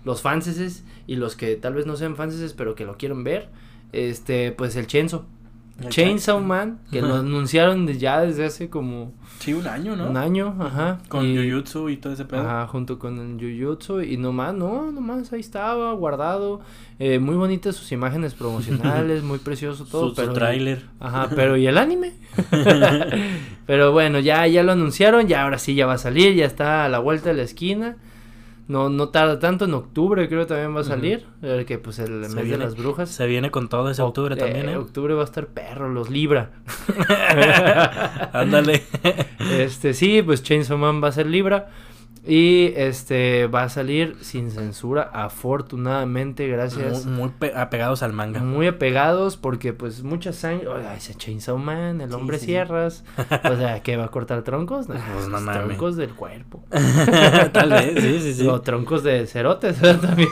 [0.04, 3.50] Los fanses y los que tal vez no sean fanses, pero que lo quieren ver.
[3.92, 5.26] Este, pues el Chenzo.
[5.90, 9.14] Chainsaw Man, que lo anunciaron ya desde hace como...
[9.40, 10.10] Sí, un año, ¿no?
[10.10, 10.98] Un año, ajá.
[11.08, 12.42] Con Jujutsu y todo ese pedo.
[12.42, 16.62] Ajá, junto con el Jujutsu y nomás, no, nomás ahí estaba, guardado.
[16.98, 20.10] Eh, muy bonitas sus imágenes promocionales, muy precioso todo.
[20.10, 20.86] Su, pero, tráiler.
[21.00, 22.14] Ajá, pero ¿y el anime?
[23.68, 26.86] pero bueno, ya, ya lo anunciaron, ya ahora sí ya va a salir, ya está
[26.86, 27.98] a la vuelta de la esquina.
[28.68, 32.12] No, no tarda tanto, en octubre creo también va a salir, el que pues el
[32.12, 33.10] mes de las brujas.
[33.10, 34.76] Se viene con todo ese octubre también, ¿eh?
[34.76, 36.52] Octubre va a estar perro, los Libra.
[38.34, 38.84] Ándale.
[39.58, 41.70] este, sí, pues Chainsaw Man va a ser Libra.
[42.28, 47.06] Y este va a salir sin censura, afortunadamente, gracias.
[47.06, 48.42] Muy, apegados al manga.
[48.42, 50.68] Muy apegados, porque pues mucha sangre.
[50.68, 53.06] Oiga, ese Chainsaw Man, el hombre sierras.
[53.18, 54.90] o sea, ¿qué va a cortar troncos?
[54.90, 56.64] No, pues no Troncos del cuerpo.
[57.54, 58.48] Tal vez, sí, sí, sí.
[58.48, 60.30] O troncos de cerotes también.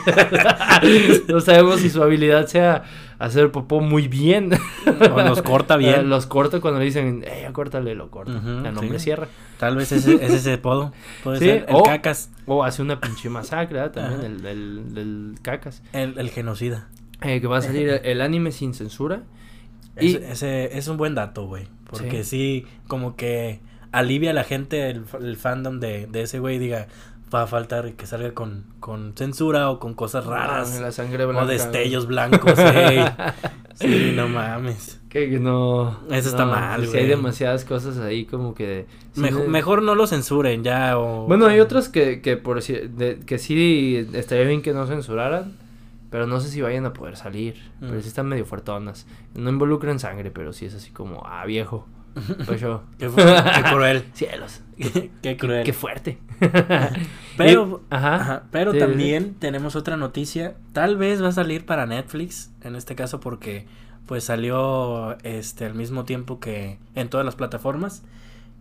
[1.28, 2.84] no sabemos si su habilidad sea
[3.18, 4.50] hacer popó muy bien.
[4.86, 6.10] o los corta bien.
[6.10, 8.32] los corta cuando le dicen, eh, córtale, lo corta.
[8.32, 9.28] el nombre cierra.
[9.58, 10.92] Tal vez ese, es ese podo.
[11.24, 12.30] Puede ser el cacas.
[12.46, 15.82] O hace una pinche masacre también, el del, cacas.
[15.92, 16.88] El, genocida.
[17.22, 19.22] Eh, que va a salir el, anime sin censura.
[20.00, 20.16] y...
[20.16, 21.68] Ese es un buen dato, güey.
[21.88, 22.66] Porque sí.
[22.88, 23.60] como que
[23.92, 26.88] alivia a la gente el, fandom de, de ese güey diga,
[27.34, 30.78] va a faltar que salga con, con censura o con cosas raras.
[30.80, 31.44] la sangre blanca.
[31.44, 33.04] O destellos blancos, ey.
[33.74, 35.00] Sí, no mames.
[35.10, 36.00] Que no.
[36.10, 36.90] Eso está mal, güey.
[36.90, 38.86] Si hay demasiadas cosas ahí como que.
[39.14, 41.26] mejor, no lo censuren ya o.
[41.26, 45.54] Bueno, hay otros que, que por de, que sí estaría bien que no censuraran.
[46.10, 47.56] Pero no sé si vayan a poder salir.
[47.80, 48.00] Pero mm.
[48.00, 49.06] sí están medio fuertonas.
[49.34, 51.86] No involucran sangre, pero sí es así como, ah, viejo.
[52.46, 52.82] Pues yo.
[52.98, 53.08] qué,
[53.70, 54.04] cruel.
[54.14, 54.62] Cielos.
[55.22, 55.64] Qué, cruel.
[55.64, 56.18] Qué fuerte.
[57.36, 60.54] pero, ajá, pero también tenemos otra noticia.
[60.72, 62.50] Tal vez va a salir para Netflix.
[62.62, 63.66] En este caso porque
[64.06, 68.02] pues salió este al mismo tiempo que en todas las plataformas.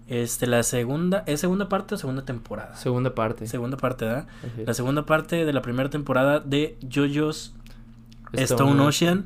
[0.08, 2.76] Este, la segunda, ¿es segunda parte o segunda temporada?
[2.76, 3.48] Segunda parte.
[3.48, 4.28] Segunda parte, ¿verdad?
[4.66, 7.56] La segunda parte de la primera temporada de JoJo's
[8.34, 9.26] Stone, Ocean.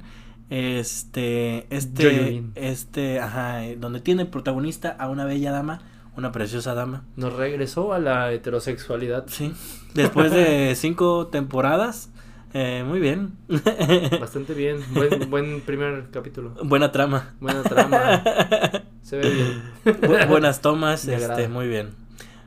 [0.50, 5.82] Este, este, este, ajá, donde tiene protagonista a una bella dama,
[6.18, 7.04] una preciosa dama.
[7.16, 9.26] Nos regresó a la heterosexualidad.
[9.28, 9.54] Sí.
[9.94, 12.10] Después de cinco temporadas,
[12.54, 13.38] eh, muy bien.
[14.20, 14.84] Bastante bien.
[14.92, 16.56] Buen, buen primer capítulo.
[16.64, 17.36] Buena trama.
[17.40, 18.24] Buena trama.
[19.04, 20.30] Se ve bien.
[20.30, 21.92] buenas tomas, este, muy bien.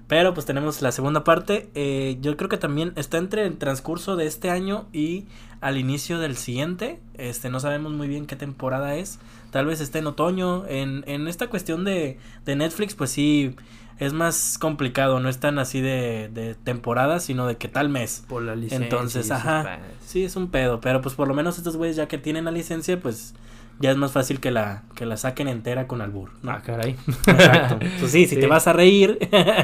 [0.09, 1.71] Pero pues tenemos la segunda parte.
[1.75, 5.27] Eh, yo creo que también está entre el transcurso de este año y
[5.63, 7.01] al inicio del siguiente.
[7.15, 9.19] Este, no sabemos muy bien qué temporada es.
[9.51, 10.67] Tal vez esté en otoño.
[10.67, 13.57] En, en esta cuestión de, de Netflix, pues sí
[13.99, 18.25] es más complicado, no es tan así de, de temporada, sino de que tal mes.
[18.29, 18.85] Por la licencia.
[18.85, 19.79] Entonces, ajá.
[20.05, 22.51] Sí, es un pedo, pero pues por lo menos estos güeyes ya que tienen la
[22.51, 23.35] licencia, pues
[23.81, 26.31] ya es más fácil que la, que la saquen entera con albur.
[26.43, 26.53] ¿no?
[26.53, 26.97] Ah, caray.
[27.27, 27.79] Exacto.
[28.01, 29.19] Pues sí, si te vas a reír.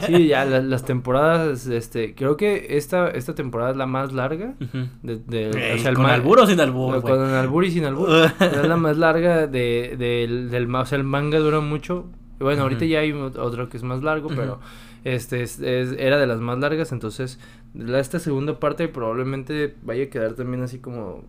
[0.07, 4.55] sí, ya las temporadas, este, creo que esta, esta temporada es la más larga.
[5.03, 7.01] de, o sea, ¿Con albur o sin albur?
[7.03, 8.09] Con albur y sin albur.
[8.41, 12.07] es la más larga de, del, del, o sea, el manga dura mucho.
[12.39, 14.61] Bueno, ahorita ya hay otro que es más largo, pero
[15.05, 17.39] este es, era de las más largas, entonces
[17.75, 21.25] la, esta segunda parte probablemente vaya a quedar también así como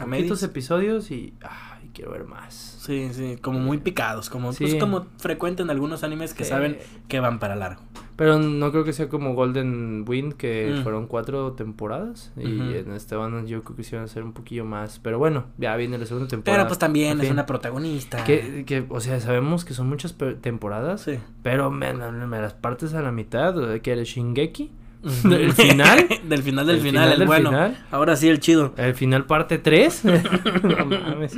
[0.00, 2.78] a poquitos episodios y ay, quiero ver más.
[2.80, 6.78] Sí, sí, como muy picados, como pues, como frecuente en algunos animes que saben
[7.08, 7.80] que van para largo.
[8.16, 10.82] Pero no creo que sea como Golden Wind, que mm.
[10.82, 12.32] fueron cuatro temporadas.
[12.36, 15.00] Y en este van yo creo que sí van a ser un poquillo más.
[15.00, 16.62] Pero bueno, ya viene la segunda temporada.
[16.62, 18.22] Pero pues también es una protagonista.
[18.22, 21.02] Que, que, o sea, sabemos que son muchas temporadas.
[21.02, 21.18] Sí.
[21.42, 23.80] Pero me, me, las partes a la mitad.
[23.80, 24.70] Que eres Shingeki.
[25.24, 26.08] ¿Del final?
[26.24, 27.52] del final del final, el bueno.
[27.90, 28.74] Ahora sí, el chido.
[28.76, 30.04] El final parte 3.
[30.62, 31.34] no mames.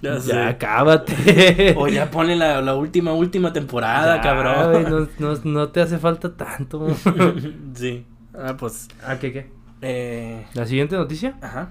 [0.00, 1.74] Ya, ya acábate.
[1.76, 5.08] o ya pone la, la última, última temporada, cabrón.
[5.18, 6.88] no, no, no, te hace falta tanto.
[7.74, 8.04] sí.
[8.34, 8.88] Ah, pues.
[9.04, 9.50] ¿Ah, qué, qué?
[9.82, 10.46] Eh...
[10.54, 11.36] ¿La siguiente noticia?
[11.40, 11.70] Ajá.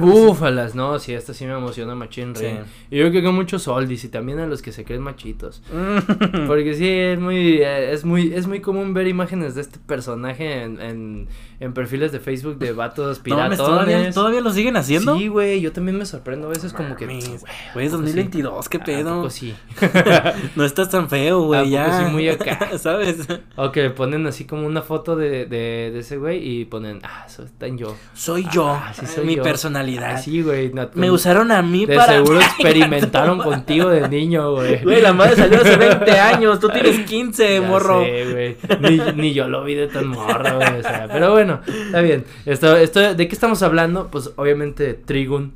[0.00, 2.46] Búfalas, no, sí, esta sí me emociona machín, sí.
[2.90, 5.62] Y yo creo que muchos oldis y también a los que se creen machitos.
[6.46, 10.80] Porque sí, es muy, es muy, es muy común ver imágenes de este personaje en,
[10.80, 11.28] en,
[11.62, 13.58] en perfiles de Facebook de vatos piratones.
[13.58, 15.16] No, ¿todavía, ¿todavía, lo siguen haciendo?
[15.16, 17.06] Sí, güey, yo también me sorprendo a veces como que...
[17.06, 19.30] Güey, es 2022, qué pedo.
[19.30, 19.54] sí.
[20.56, 22.00] no estás tan feo, güey, ya.
[22.00, 22.70] sí muy acá.
[22.78, 23.28] ¿Sabes?
[23.54, 27.28] O que ponen así como una foto de, de, de ese güey y ponen, ah,
[27.28, 27.96] soy en yo.
[28.12, 30.72] Soy yo, ah, sí soy mi personalidad Sí, güey.
[30.94, 32.14] me usaron a mí de para.
[32.14, 34.82] seguro experimentaron contigo de niño, güey.
[34.82, 36.58] Güey, la madre salió hace 20 años.
[36.58, 38.04] Tú tienes 15, morro.
[38.04, 38.56] Sí, güey.
[38.80, 40.80] Ni, ni, yo lo vi de tan morro, güey.
[40.80, 42.24] O sea, pero bueno, está bien.
[42.46, 44.08] Esto, esto, ¿De qué estamos hablando?
[44.10, 45.52] Pues obviamente Trigun.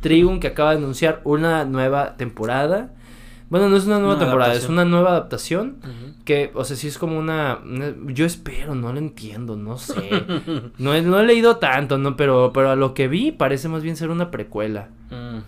[0.00, 2.92] Trigun que acaba de anunciar una nueva temporada.
[3.50, 5.78] Bueno, no es una nueva temporada, es una nueva adaptación.
[6.24, 7.60] Que, o sea, sí es como una,
[8.06, 10.24] Yo espero, no lo entiendo, no sé.
[10.78, 12.16] no, he, no he leído tanto, ¿no?
[12.16, 14.88] Pero, pero a lo que vi parece más bien ser una precuela.
[15.10, 15.38] Mm.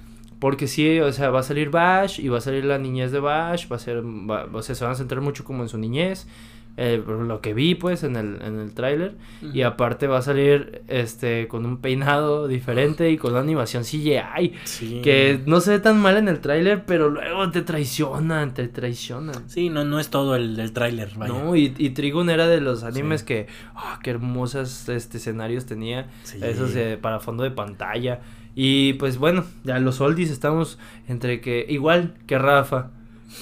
[0.40, 3.20] Porque sí, o sea, va a salir Bash y va a salir la niñez de
[3.20, 3.70] Bash.
[3.70, 3.98] Va a ser.
[3.98, 6.26] o sea, se van a centrar mucho como en su niñez.
[6.76, 9.14] Eh, lo que vi pues en el, en el tráiler.
[9.52, 14.54] Y aparte va a salir este con un peinado diferente y con una animación CGI
[14.64, 15.00] sí.
[15.02, 19.48] que no se ve tan mal en el tráiler pero luego te traicionan te traicionan.
[19.48, 22.82] Sí no no es todo el, el tráiler no y, y Trigun era de los
[22.82, 26.08] animes que ah qué hermosas este escenarios tenía.
[26.40, 28.20] Esos eh, para fondo de pantalla.
[28.54, 30.78] Y pues bueno ya los oldies estamos
[31.08, 32.90] entre que igual que Rafa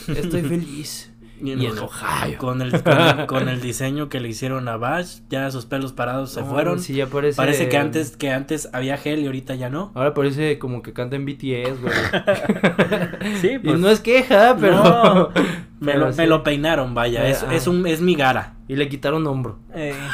[0.09, 1.13] estoy feliz
[1.43, 1.77] y en,
[2.39, 2.83] Con el,
[3.27, 6.81] con el, diseño que le hicieron a Bash, ya sus pelos parados se fueron.
[6.81, 7.37] Sí, ya parece.
[7.37, 9.93] Parece que antes, que antes había gel y ahorita ya no.
[9.95, 11.95] Ahora parece como que canta en BTS, güey.
[13.41, 13.79] sí, pues.
[13.79, 15.33] Y no es queja, pero.
[15.81, 17.27] Me, lo, me, lo, peinaron, vaya.
[17.29, 18.55] Es, es, un, es mi gara.
[18.69, 19.59] Y le quitaron hombro.
[19.75, 19.95] Eh.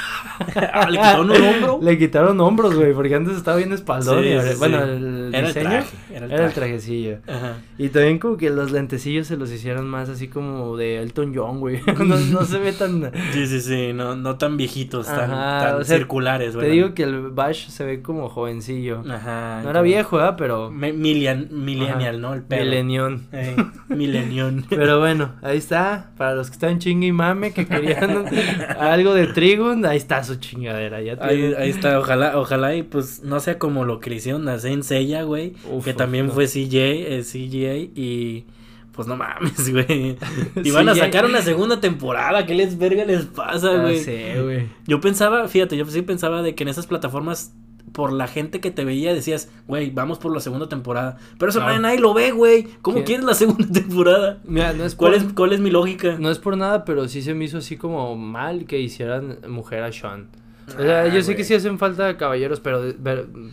[0.73, 1.79] Ah, ¿Le quitaron un hombro?
[1.83, 4.25] le quitaron hombros, güey, porque antes estaba bien espaldón.
[4.25, 7.19] y bueno, el era diseño el traje, era el, era el trajecillo.
[7.29, 7.59] Ajá.
[7.79, 11.61] Y también como que los lentecillos se los hicieron más así como de Elton John,
[11.61, 11.81] güey.
[11.99, 13.13] no, no se ve tan...
[13.33, 16.67] Sí, sí, sí, no, no tan viejitos, tan, Ajá, tan o sea, circulares, güey.
[16.67, 19.05] Te digo que el Bash se ve como jovencillo.
[19.09, 19.61] Ajá.
[19.63, 20.35] No era viejo, ¿eh?
[20.37, 20.71] Pero...
[20.71, 22.35] Me- Milian, millennial, ¿no?
[22.35, 22.65] El pedo.
[22.65, 23.29] Milenión.
[23.31, 23.57] Eh,
[23.89, 24.65] milenión.
[24.69, 26.11] Pero bueno, ahí está.
[26.17, 28.25] Para los que están chingue y mame, que querían
[28.79, 31.01] algo de Trigun, ahí está su chingadera.
[31.03, 34.49] Ya Ahí, ahí está, ojalá, ojalá y pues no sea como lo que le hicieron
[34.49, 36.33] a Saint Seiya, güey, Uf, que uf, también no.
[36.33, 36.75] fue CJ,
[37.19, 38.45] eh, CGA y
[38.93, 40.17] pues no mames, güey.
[40.63, 43.99] Y van a sacar una segunda temporada, ¿qué les verga les pasa, Ah, güey?
[43.99, 44.69] sí, güey.
[44.87, 47.53] Yo pensaba, fíjate, yo sí pensaba de que en esas plataformas
[47.95, 51.17] por la gente que te veía decías, güey, vamos por la segunda temporada.
[51.39, 51.73] Pero eso Claro.
[51.75, 52.67] nadie, nadie lo ve, güey.
[52.83, 54.41] ¿Cómo quieres la segunda temporada?
[54.45, 56.17] Mira, no es, ¿Cuál por, es, ¿Cuál es mi lógica?
[56.19, 59.83] no es por nada, pero sí se me hizo así como mal que hicieran mujer
[59.85, 60.29] a Sean.
[60.67, 62.83] O sea, Ah, yo sé que sí hacen falta caballeros, pero,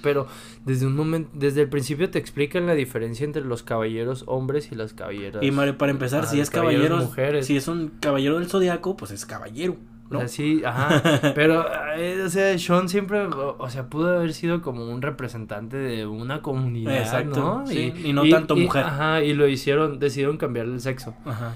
[0.02, 0.28] pero
[0.66, 4.76] desde un momento, desde el principio te explican la diferencia entre los caballeros hombres y
[4.76, 5.44] las caballeras.
[5.44, 7.46] Y Mario, para empezar, Ah, si es caballeros mujeres.
[7.48, 9.76] si es un caballero del zodiaco, pues es caballero,
[10.12, 10.20] O ¿no?
[10.20, 11.32] sea, sí, ajá.
[11.36, 11.66] Pero,
[11.98, 16.42] eh, o sea, Sean siempre, o, sea, pudo haber sido como un representante de una
[16.42, 17.68] comunidad, Exacto, ¿no?
[17.68, 18.84] sí, y no tanto mujer.
[18.86, 21.14] Ajá, y lo hicieron, decidieron cambiarle el sexo.
[21.26, 21.56] Ajá.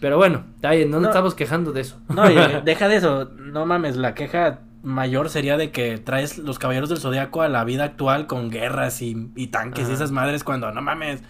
[0.00, 1.08] Pero bueno, está bien, no, nos No.
[1.08, 1.98] estamos quejando de eso.
[2.08, 3.30] No, oye, deja de eso.
[3.36, 7.62] No mames, la queja mayor sería de que traes los caballeros del zodiaco a la
[7.64, 11.22] vida actual con guerras y, y tanques y esas madres cuando no mames.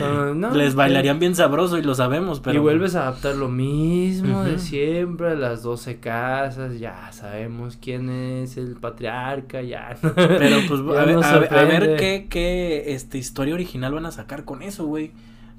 [0.00, 2.56] Ah, no, Les eh, bailarían bien sabroso y lo sabemos, pero.
[2.56, 4.60] y vuelves a adaptar lo mismo de Ujú.
[4.60, 9.96] siempre, las 12 casas, ya sabemos quién es el patriarca, ya.
[10.02, 14.06] Pero pues Ya a ver, a ver- a ver qué, qué este, historia original van
[14.06, 15.12] a sacar con eso, güey.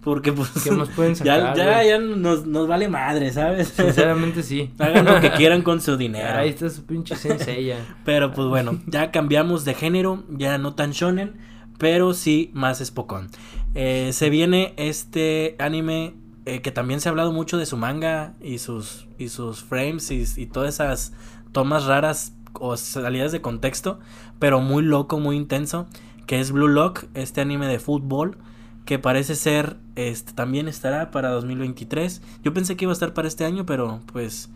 [0.04, 0.50] Porque pues.
[0.64, 3.70] ¿Qué más pueden ya, sacar, ya, ya nos, nos vale madre, ¿sabes?
[3.70, 4.72] Sinceramente sí.
[4.80, 6.38] Hagan lo que quieran con su dinero.
[6.38, 7.74] Ahí está su pinche sensei
[8.04, 11.34] Pero pues bueno, ya cambiamos de género, ya no tan shonen,
[11.78, 13.30] pero sí más espocón.
[13.76, 16.14] Eh, se viene este anime
[16.46, 20.12] eh, que también se ha hablado mucho de su manga y sus, y sus frames
[20.12, 21.14] y, y todas esas
[21.54, 24.00] tomas raras o salidas de contexto,
[24.38, 25.88] pero muy loco, muy intenso,
[26.28, 28.38] que es Blue Lock, este anime de fútbol
[28.86, 32.22] que parece ser, este, también estará para 2023.
[32.44, 34.50] Yo pensé que iba a estar para este año, pero pues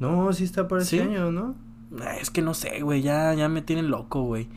[0.00, 0.98] No, sí está para Sí.
[0.98, 1.54] este año, ¿no?
[2.00, 4.48] Ah, Es que no sé, güey, ya, ya me tienen loco, güey.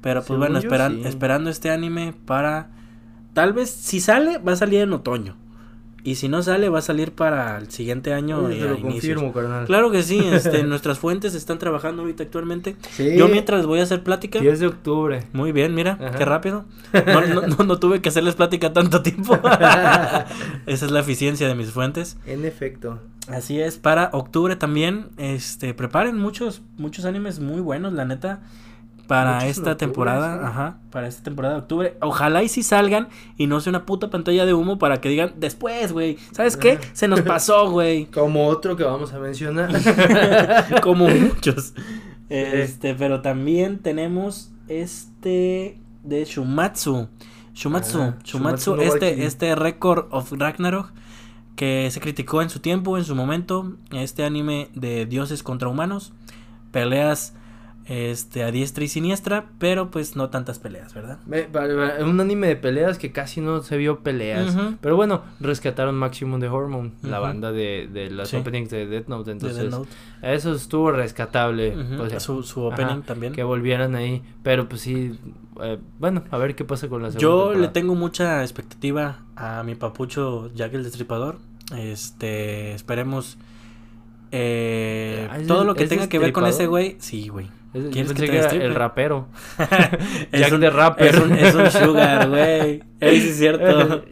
[0.00, 1.02] Pero pues Según bueno, yo, esperan, sí.
[1.08, 2.70] esperando este anime para...
[3.32, 5.36] Tal vez, si sale, va a salir en otoño.
[6.06, 8.42] Y si no sale, va a salir para el siguiente año.
[8.42, 9.64] Uy, te lo confirmo, carnal.
[9.64, 12.76] Claro que sí, este, nuestras fuentes están trabajando ahorita actualmente.
[12.90, 13.16] Sí.
[13.16, 14.38] Yo mientras voy a hacer plática.
[14.38, 15.22] 10 de octubre.
[15.32, 16.18] Muy bien, mira, Ajá.
[16.18, 16.66] qué rápido.
[17.06, 19.34] No, no, no, no tuve que hacerles plática tanto tiempo.
[20.66, 22.18] Esa es la eficiencia de mis fuentes.
[22.26, 23.00] En efecto.
[23.28, 28.42] Así es, para octubre también, este, preparen muchos, muchos animes muy buenos, la neta,
[29.06, 30.44] para Muchos esta temporada, sí.
[30.46, 31.96] ajá, para esta temporada de octubre.
[32.00, 35.34] Ojalá y si salgan y no sea una puta pantalla de humo para que digan
[35.36, 36.78] después, güey, ¿sabes qué?
[36.92, 39.70] Se nos pasó, güey, Como otro que vamos a mencionar.
[40.82, 41.74] como muchos.
[42.28, 47.08] Este, pero también tenemos este de Shumatsu.
[47.54, 50.92] Shumatsu, Ah, Shumatsu, Shumatsu no este, este Record of Ragnarok
[51.56, 56.12] que se criticó en su tiempo, en su momento, este anime de dioses contra humanos,
[56.72, 57.34] peleas
[57.86, 61.18] este a diestra y siniestra, pero pues no tantas peleas, ¿verdad?
[62.02, 64.56] Un anime de peleas que casi no se vio peleas.
[64.80, 68.36] Pero bueno, rescataron Maximum de Hormone, la banda de, de las Sí.
[68.36, 69.26] openings de Death Note.
[69.26, 69.88] De Entonces, Death Note.
[70.22, 71.76] eso estuvo rescatable.
[71.98, 73.32] O sea, su, su opening ajá, también.
[73.34, 74.22] Que volvieran ahí.
[74.42, 75.18] Pero pues sí,
[75.62, 77.20] eh, bueno, a ver qué pasa con la segunda.
[77.20, 81.38] Yo le tengo mucha expectativa a mi papucho Jack el Destripador.
[81.76, 83.36] Este, esperemos
[84.32, 86.96] eh, Ah, ¿es todo el- lo que tenga que ver con ese güey.
[86.98, 87.48] Sí, güey.
[87.74, 88.64] Es- yo ¿Quieres pensé que te que era destripe?
[88.66, 89.28] el rapero.
[90.32, 91.06] Es Jack un- the Rapper.
[91.14, 92.82] Es un, es un sugar, güey.
[93.00, 94.04] Ey, sí es cierto.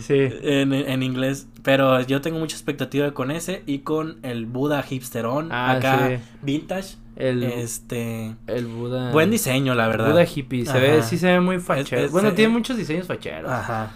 [0.00, 0.28] sí.
[0.42, 1.48] En, en inglés.
[1.62, 5.48] Pero yo tengo mucha expectativa con ese y con el Buda hipsterón.
[5.50, 6.14] Ah, acá sí.
[6.42, 6.96] vintage.
[7.16, 8.34] El, Este.
[8.46, 9.10] el Buda.
[9.12, 10.10] Buen diseño, la verdad.
[10.10, 10.64] Buda hippie.
[10.64, 10.78] Se Ajá.
[10.80, 12.02] ve, sí se ve muy fachero.
[12.02, 13.50] es- bueno, tiene muchos diseños facheros.
[13.50, 13.92] Ajá.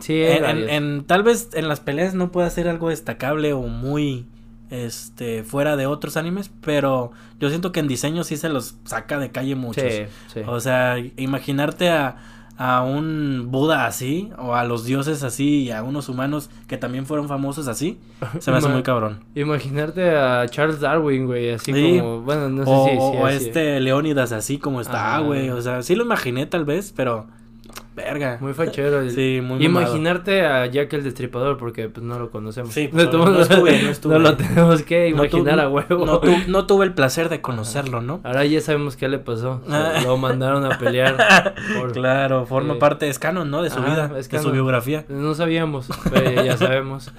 [0.00, 3.62] Sí, En, en- en- tal vez en las peleas no pueda ser algo destacable o
[3.62, 4.26] muy
[4.70, 9.18] este fuera de otros animes, pero yo siento que en diseño sí se los saca
[9.18, 9.84] de calle muchos.
[9.84, 10.02] Sí,
[10.32, 10.40] sí.
[10.46, 12.16] O sea, imaginarte a,
[12.56, 17.06] a un Buda así, o a los dioses así, y a unos humanos que también
[17.06, 17.98] fueron famosos así,
[18.38, 19.24] se me hace muy cabrón.
[19.34, 21.98] Imaginarte a Charles Darwin, güey, así Sí.
[21.98, 23.46] como, bueno, no sé o si, si o así.
[23.46, 25.50] este Leónidas así como está, güey.
[25.50, 27.26] O sea, sí lo imaginé tal vez, pero
[27.94, 28.38] verga.
[28.40, 29.08] Muy fachero.
[29.10, 32.72] Sí, muy Imaginarte a Jack el Destripador, porque pues no lo conocemos.
[32.72, 34.14] Sí, pues, no, no, estuve, no, estuve.
[34.18, 36.06] no lo tenemos que imaginar a huevo.
[36.06, 38.20] No, tu, no, tuve el placer de conocerlo, ¿no?
[38.24, 39.62] Ahora ya sabemos qué le pasó.
[40.04, 41.54] lo mandaron a pelear.
[41.78, 41.92] Por...
[41.92, 43.62] Claro, forma parte, es canon, ¿no?
[43.62, 45.04] De su vida, es de su biografía.
[45.08, 47.12] No sabíamos, pero ya sabemos.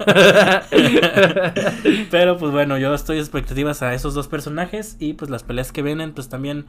[2.09, 5.81] pero pues bueno, yo estoy expectativas a esos dos personajes y pues las peleas que
[5.81, 6.65] vienen, pues también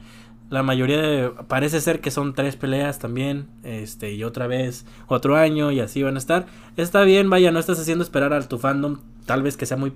[0.49, 5.35] la mayoría de, parece ser que son tres peleas también, este, y otra vez otro
[5.35, 6.45] año y así van a estar.
[6.77, 9.93] Está bien, vaya, no estás haciendo esperar a tu fandom, tal vez que sea muy,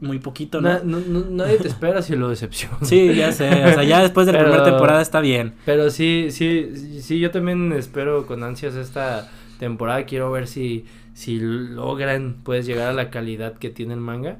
[0.00, 0.78] muy poquito, ¿no?
[0.84, 2.78] nadie te espera si lo decepciona.
[2.82, 5.54] Sí, ya sé, o sea, ya después de la primera temporada está bien.
[5.64, 10.84] Pero sí, sí, sí, yo también espero con ansias esta temporada, quiero ver si
[11.14, 14.38] si logran pues llegar a la calidad que tiene el manga.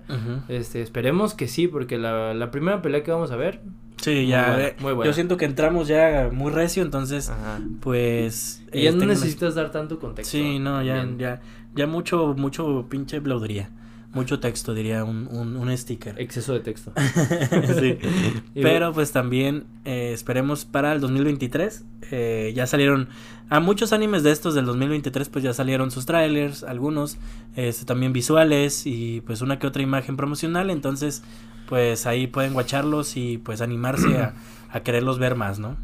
[0.49, 3.61] Este, esperemos que sí, porque la, la primera pelea que vamos a ver
[4.03, 4.75] Sí, ya.
[4.81, 5.05] Muy bueno.
[5.05, 7.33] Yo siento que entramos ya muy recio, entonces,
[7.81, 8.63] pues.
[8.73, 10.33] Y ya no necesitas dar tanto contexto.
[10.33, 11.41] Sí, no, ya, ya,
[11.75, 13.71] ya mucho, mucho pinche blaudería.
[14.15, 16.21] Mucho texto, diría un, un, un sticker.
[16.21, 16.93] Exceso de texto.
[17.81, 17.99] sí.
[18.55, 21.85] Pero pues también eh, esperemos para el 2023.
[22.11, 23.09] Eh, ya salieron
[23.49, 27.17] a muchos animes de estos del 2023, pues ya salieron sus trailers, algunos,
[27.57, 30.69] este, también visuales y pues una que otra imagen promocional.
[30.71, 31.23] Entonces,
[31.69, 34.35] pues ahí pueden guacharlos y pues animarse a,
[34.71, 35.77] a quererlos ver más, ¿no?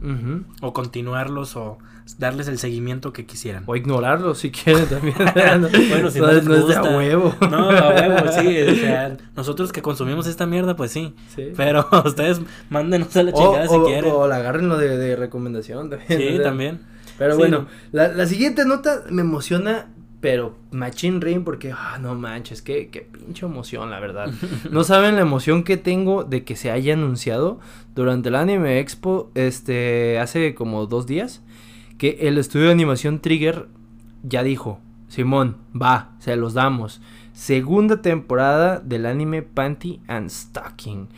[0.61, 1.79] O continuarlos o
[2.17, 3.65] darles el seguimiento que quisieran.
[3.67, 5.17] O ignorarlos si quieren también.
[5.91, 6.61] bueno, si no, les gusta.
[6.61, 7.35] es de a huevo.
[7.51, 8.63] No, a huevo, sí.
[8.63, 11.15] O sea, nosotros que consumimos esta mierda, pues sí.
[11.35, 11.53] sí.
[11.57, 12.41] Pero ustedes
[12.71, 14.13] mándenos a la chingada si quieren.
[14.15, 16.21] O la agárrenlo de, de recomendación también.
[16.21, 16.81] Sí, también.
[17.19, 19.89] Pero bueno, la, la siguiente nota me emociona
[20.21, 24.31] pero Machine Ring, porque, ah, no manches, qué, qué pinche emoción, la verdad.
[24.71, 27.61] no saben la emoción que tengo de que se haya anunciado
[27.95, 31.43] durante el Anime Expo, este, hace como dos días,
[31.99, 33.67] que el estudio de animación Trigger
[34.23, 37.01] ya dijo, Simón, va, se los damos.
[37.33, 41.09] Segunda temporada del anime Panty and Stocking.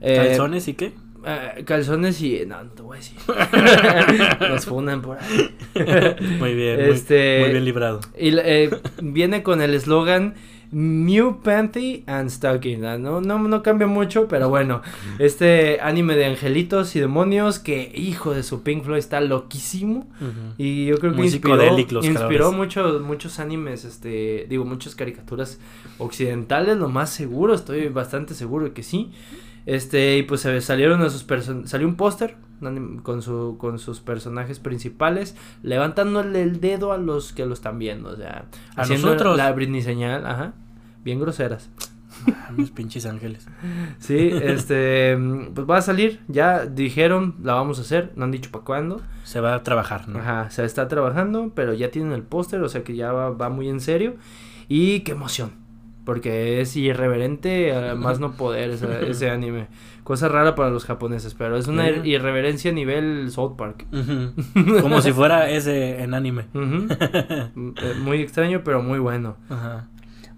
[0.00, 0.92] ¿Calzones y qué?
[1.26, 2.44] Eh, calzones y.
[2.46, 3.16] No, no te voy a decir.
[4.50, 5.56] Nos fundan por ahí.
[6.38, 8.00] muy bien, este, muy, bien librado.
[8.18, 8.70] Y eh,
[9.00, 10.34] viene con el eslogan
[10.74, 12.80] New Panty and Stocking.
[12.80, 14.82] No, no, no cambia mucho, pero bueno.
[15.18, 20.08] Este anime de angelitos y demonios que, hijo de su Pink Floyd, está loquísimo.
[20.58, 25.60] Y yo creo que inspiró, inspiró muchos, muchos animes, este, digo, muchas caricaturas
[25.98, 29.12] occidentales, lo más seguro, estoy bastante seguro de que sí.
[29.66, 31.24] Este, y pues se salieron a sus
[31.64, 32.36] salió un póster
[33.02, 38.10] con su con sus personajes principales levantándole el dedo a los que lo están viendo,
[38.10, 38.46] o sea,
[38.76, 39.36] a haciendo nosotros?
[39.38, 40.52] la Britney señal, ajá,
[41.04, 41.70] bien groseras.
[42.56, 43.46] Los pinches ángeles.
[43.98, 45.16] Sí, este,
[45.54, 49.02] pues va a salir, ya dijeron, la vamos a hacer, no han dicho para cuándo.
[49.24, 50.20] Se va a trabajar, ¿no?
[50.20, 53.50] Ajá, se está trabajando, pero ya tienen el póster, o sea que ya va, va
[53.50, 54.14] muy en serio.
[54.68, 55.64] Y qué emoción
[56.04, 58.70] porque es irreverente más no poder
[59.08, 59.68] ese, anime.
[60.02, 63.86] Cosa rara para los japoneses, pero es una irreverencia a nivel South Park.
[64.82, 66.44] Como si fuera ese en anime.
[67.76, 69.36] Eh, muy extraño, pero muy bueno.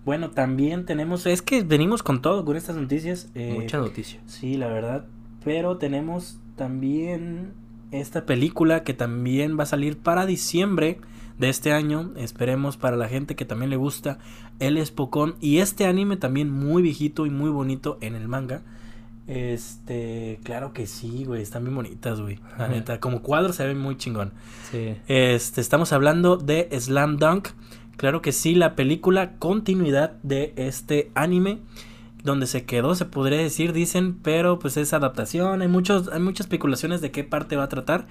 [0.06, 3.28] Bueno, también tenemos, es que venimos con todo, con estas noticias.
[3.34, 4.20] Eh, Mucha noticia.
[4.26, 5.04] Sí, la verdad.
[5.44, 7.54] Pero tenemos también
[7.90, 11.00] esta película que también va a salir para diciembre
[11.38, 12.12] de este año.
[12.16, 14.18] Esperemos para la gente que también le gusta
[14.60, 18.62] el Spokon y este anime también muy viejito y muy bonito en el manga.
[19.26, 22.38] Este, claro que sí, güey, están bien bonitas, güey.
[22.58, 24.32] La neta, como cuadro se ve muy chingón.
[24.70, 24.94] Sí.
[25.08, 27.48] Este, estamos hablando de Slam Dunk.
[27.96, 31.58] Claro que sí, la película continuidad de este anime
[32.22, 36.46] donde se quedó, se podría decir, dicen, pero pues es adaptación, hay muchos hay muchas
[36.46, 38.06] especulaciones de qué parte va a tratar,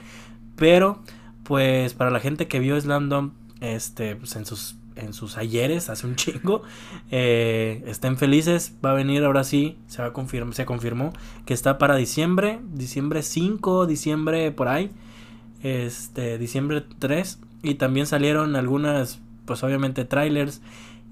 [0.56, 1.02] pero
[1.44, 6.08] pues para la gente que vio Slam este, pues en sus, en sus ayeres, hace
[6.08, 6.64] un chingo,
[7.12, 10.12] eh, estén felices, va a venir ahora sí, se va
[10.52, 11.14] se confirmó
[11.46, 14.92] que está para diciembre, diciembre 5, diciembre por ahí,
[15.62, 20.62] este, diciembre 3, y también salieron algunas, pues obviamente trailers,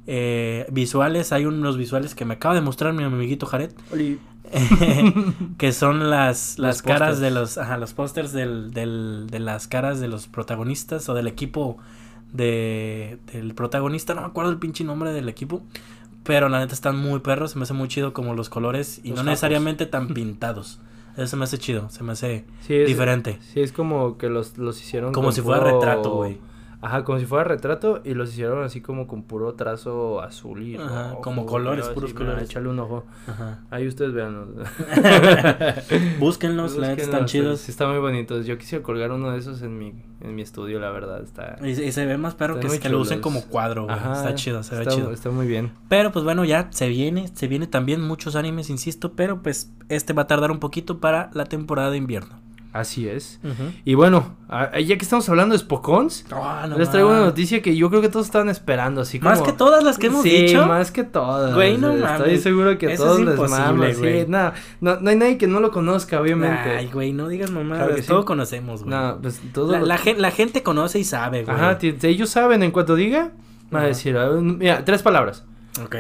[0.06, 3.72] eh, visuales, hay unos visuales que me acaba de mostrar mi amiguito Jared.
[5.58, 10.00] que son las, las caras de los, ajá, los pósters del, del, de las caras
[10.00, 11.78] de los protagonistas o del equipo
[12.32, 15.62] de, del protagonista, no me acuerdo el pinche nombre del equipo,
[16.24, 19.12] pero la neta están muy perros, se me hace muy chido como los colores y
[19.12, 20.80] no necesariamente tan pintados.
[21.16, 23.38] Eso se me hace chido, se me hace diferente.
[23.54, 26.40] Sí, es como que los, los hicieron como si fuera retrato, güey.
[26.84, 30.76] Ajá, como si fuera retrato y los hicieron así como con puro trazo azul y
[30.76, 32.44] Ajá, como colores, puros colores.
[32.44, 33.06] Echarle un ojo.
[33.26, 33.62] Ajá.
[33.72, 34.56] Ahí ustedes vean.
[36.20, 37.62] Búsquenlos, la están chidos.
[37.62, 38.46] Sí, están muy bonitos.
[38.46, 41.24] Yo quisiera colgar uno de esos en mi, en mi estudio, la verdad.
[41.24, 41.58] Está...
[41.66, 44.76] Y, se ve más perro que, que lo usen como cuadro, Ajá, Está chido, se
[44.76, 45.12] ve chido.
[45.12, 45.72] Está muy bien.
[45.88, 50.12] Pero pues bueno, ya se viene, se viene también muchos animes, insisto, pero pues este
[50.12, 52.43] va a tardar un poquito para la temporada de invierno.
[52.74, 53.40] Así es.
[53.86, 57.88] Y bueno, ya que estamos hablando de Spokons, ah, les traigo una noticia que yo
[57.92, 59.30] creo que todos estaban esperando, así como...
[59.30, 60.64] Más que todas las que hemos dicho.
[60.64, 61.54] Sí, más que todas.
[61.54, 62.22] Güey, no mames.
[62.22, 64.52] Estoy seguro que todos les mama, sí, no,
[64.82, 66.72] no, hay nadie que no lo conozca, obviamente.
[66.72, 68.96] Ay, güey, no digas mamá, claro todos conocemos, güey.
[68.96, 71.56] No, pues todo la, la, gente, la gente conoce y sabe, güey.
[71.56, 73.32] Ajá, ellos saben, en cuanto diga,
[73.74, 75.46] va a decir, mira, tres palabras.
[75.84, 75.96] Ok.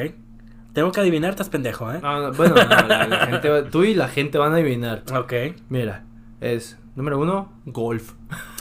[0.73, 1.99] Tengo que adivinar, estás pendejo, ¿eh?
[2.01, 5.03] No, bueno, la, gente tú y la gente van a adivinar.
[5.15, 5.33] Ok.
[5.69, 6.03] Mira,
[6.43, 8.13] es número uno, golf.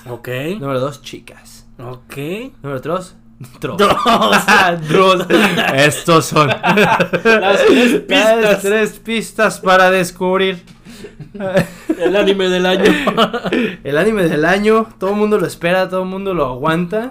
[0.09, 0.29] Ok.
[0.61, 1.69] número dos, chicas.
[1.79, 2.17] Ok.
[2.63, 3.17] Número tres.
[3.61, 5.27] Dross.
[5.75, 6.47] Estos son
[7.27, 8.43] las tres pistas.
[8.43, 10.63] Las tres pistas para descubrir.
[11.99, 12.93] El anime del año.
[13.83, 14.87] El anime del año.
[14.99, 17.11] Todo el mundo lo espera, todo el mundo lo aguanta.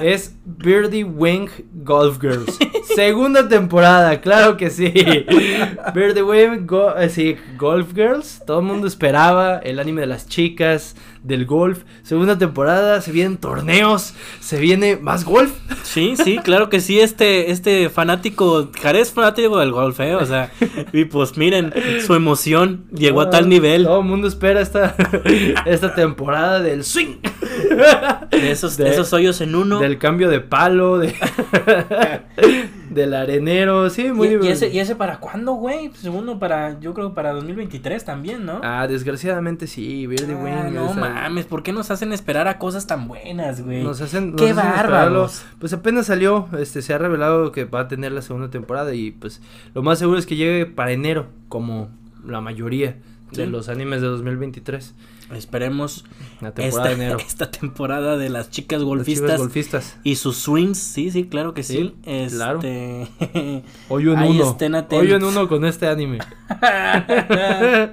[0.00, 2.58] Es Birdie Wing Golf Girls.
[2.96, 4.90] Segunda temporada, claro que sí.
[5.94, 6.66] Birdie Wing
[6.96, 8.40] eh, Golf Girls.
[8.46, 11.82] Todo el mundo esperaba el anime de las chicas, del golf.
[12.02, 15.52] Segunda temporada, se vienen torneos, se viene más golf.
[15.82, 16.98] Sí, sí, claro que sí.
[16.98, 20.14] Este, este fanático, Jarez fanático del golf, ¿eh?
[20.14, 20.50] O sea,
[20.94, 21.74] y pues miren,
[22.06, 23.84] su emoción llegó a tal nivel.
[23.84, 24.94] Todo el mundo espera esta,
[25.66, 27.16] esta temporada del swing.
[28.30, 29.78] De esos, esos hoyos en uno.
[29.78, 31.14] Del cambio de palo, de
[32.90, 35.88] del arenero, sí, muy ¿Y, ¿Y ese, ¿Y ese para cuándo, güey?
[35.88, 38.60] Pues segundo para, yo creo para 2023 también, ¿no?
[38.62, 43.06] Ah, desgraciadamente sí, Birdie ah, No mames, ¿por qué nos hacen esperar a cosas tan
[43.06, 43.82] buenas, güey?
[43.82, 44.34] Nos hacen.
[44.34, 45.44] Qué bárbaros.
[45.58, 49.10] Pues apenas salió, este, se ha revelado que va a tener la segunda temporada y
[49.12, 49.40] pues
[49.74, 51.90] lo más seguro es que llegue para enero, como
[52.24, 52.96] la mayoría
[53.32, 54.94] de los animes de 2023.
[55.34, 56.04] Esperemos
[56.56, 61.94] esta, temporada de las chicas golfistas, golfistas, y sus swings, sí, sí, claro que sí.
[62.30, 62.60] claro.
[62.62, 63.08] Este...
[63.88, 64.56] Hoy en uno.
[64.90, 66.18] Hoy en uno con este anime.
[66.60, 67.90] la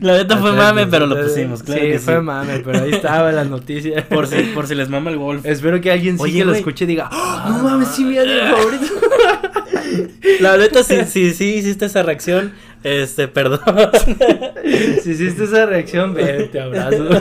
[0.00, 4.08] neta fue mame, pero lo pusimos, claro sí, fue mame, pero ahí estaba la noticia.
[4.08, 5.44] por si, por si les mama el golf.
[5.44, 8.52] Espero que alguien sí que lo escuche y diga, ¡Oh, no mames, sí mi anime
[8.52, 8.84] favorito.
[10.40, 12.52] la neta sí, sí, sí hiciste esa reacción
[12.82, 13.60] este, perdón.
[15.02, 17.08] si hiciste esa reacción, ven, te abrazo.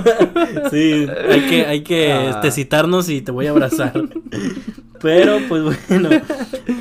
[0.71, 2.29] Sí, hay que, hay que ah.
[2.31, 3.93] este, citarnos y te voy a abrazar.
[4.99, 6.09] Pero, pues bueno,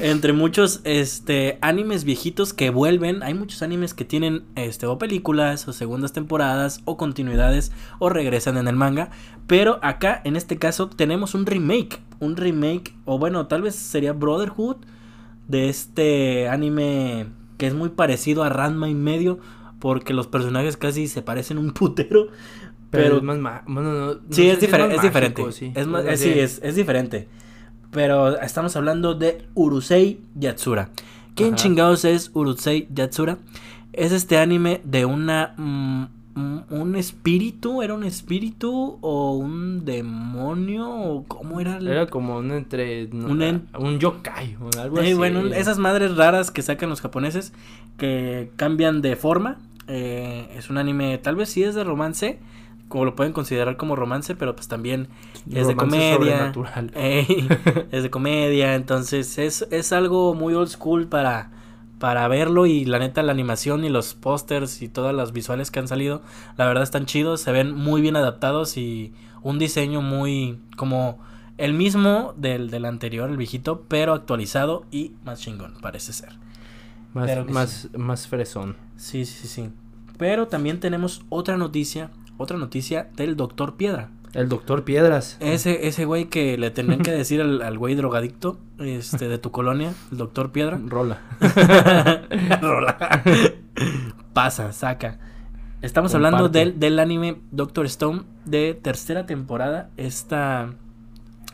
[0.01, 5.69] entre muchos este animes viejitos que vuelven, hay muchos animes que tienen este o películas
[5.69, 9.11] o segundas temporadas o continuidades o regresan en el manga,
[9.47, 14.13] pero acá en este caso tenemos un remake, un remake o bueno, tal vez sería
[14.13, 14.77] Brotherhood
[15.49, 17.27] de este anime
[17.57, 19.39] que es muy parecido a Ranma y medio,
[19.81, 22.29] porque los personajes casi se parecen un putero.
[22.91, 25.43] Pero, es más bueno, sí, es, diferente es, diferente.
[25.75, 27.29] Es más, sí, es, es, diferente.
[27.91, 30.91] Pero estamos hablando de Urusei Yatsura.
[31.35, 33.39] ¿Quién chingados es Urusei Yatsura?
[33.93, 36.05] Es este anime de una mm,
[36.37, 41.79] un espíritu, era un espíritu o un demonio o cómo era.
[41.79, 45.15] Era como un entre un, yokai o algo así.
[45.15, 47.55] Bueno, esas madres raras que sacan los japoneses
[47.97, 49.57] que cambian de forma.
[49.89, 52.39] Eh, es un anime, tal vez sí es de romance,
[52.89, 55.09] como lo pueden considerar como romance, pero pues también
[55.51, 56.53] es de comedia.
[56.95, 61.51] es de comedia, entonces es, es algo muy old school para
[61.99, 65.79] para verlo y la neta la animación y los pósters y todas las visuales que
[65.79, 66.23] han salido,
[66.57, 71.19] la verdad están chidos, se ven muy bien adaptados y un diseño muy como
[71.59, 76.33] el mismo del, del anterior, el viejito, pero actualizado y más chingón, parece ser.
[77.15, 78.77] Más, más, más fresón.
[78.97, 79.71] Sí, sí, sí.
[80.19, 84.11] Pero también tenemos otra noticia, otra noticia del Doctor Piedra.
[84.37, 85.39] El doctor Piedras.
[85.41, 89.95] Ese, ese güey que le tenían que decir al, güey drogadicto este, de tu colonia,
[90.13, 90.79] el doctor Piedra.
[90.85, 91.23] Rola.
[92.61, 93.23] Rola.
[94.35, 95.19] Pasa, saca.
[95.81, 99.89] Estamos hablando del, del anime Doctor Stone de tercera temporada.
[99.97, 100.75] Esta,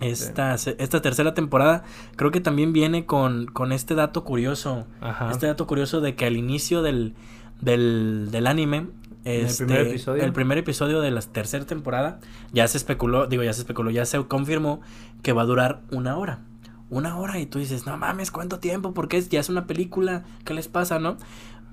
[0.00, 1.84] esta, esta tercera temporada
[2.16, 4.88] creo que también viene con, con este dato curioso.
[5.30, 7.14] Este dato curioso de que al inicio del,
[7.60, 8.88] del, del anime
[9.24, 10.24] el primer este, episodio.
[10.24, 12.20] El primer episodio de la tercera temporada
[12.52, 14.80] ya se especuló, digo, ya se especuló, ya se confirmó
[15.22, 16.40] que va a durar una hora.
[16.90, 18.92] Una hora y tú dices, no mames, ¿cuánto tiempo?
[18.92, 21.16] Porque es, ya es una película, ¿qué les pasa, no?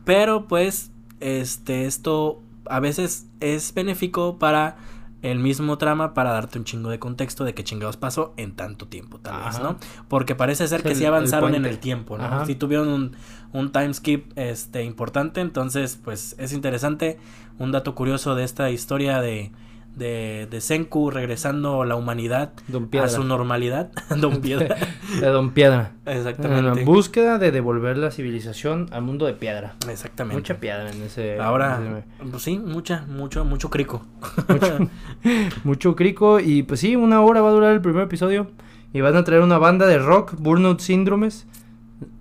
[0.06, 4.78] Pero pues, este, esto a veces es benéfico para
[5.22, 8.88] el mismo trama para darte un chingo de contexto de qué chingados pasó en tanto
[8.88, 9.78] tiempo, tal vez, ¿no?
[10.07, 12.45] Porque parece ser que sí avanzaron en el tiempo, ¿no?
[12.45, 13.15] Sí tuvieron un,
[13.51, 17.17] un time skip este, importante, entonces, pues es interesante.
[17.57, 19.51] Un dato curioso de esta historia de,
[19.96, 22.54] de, de Senku regresando a la humanidad
[23.02, 23.92] a su normalidad.
[24.18, 24.76] Don Piedra.
[25.20, 25.92] de Don Piedra.
[26.06, 26.82] Exactamente.
[26.82, 29.76] En búsqueda de devolver la civilización al mundo de piedra.
[29.90, 30.38] Exactamente.
[30.40, 31.40] Mucha piedra en ese.
[31.40, 34.06] Ahora, pues sí, mucha, mucho, mucho crico.
[34.48, 34.78] Mucho,
[35.64, 36.40] mucho crico.
[36.40, 38.48] Y pues sí, una hora va a durar el primer episodio.
[38.92, 41.46] Y van a traer una banda de rock, Burnout Síndromes.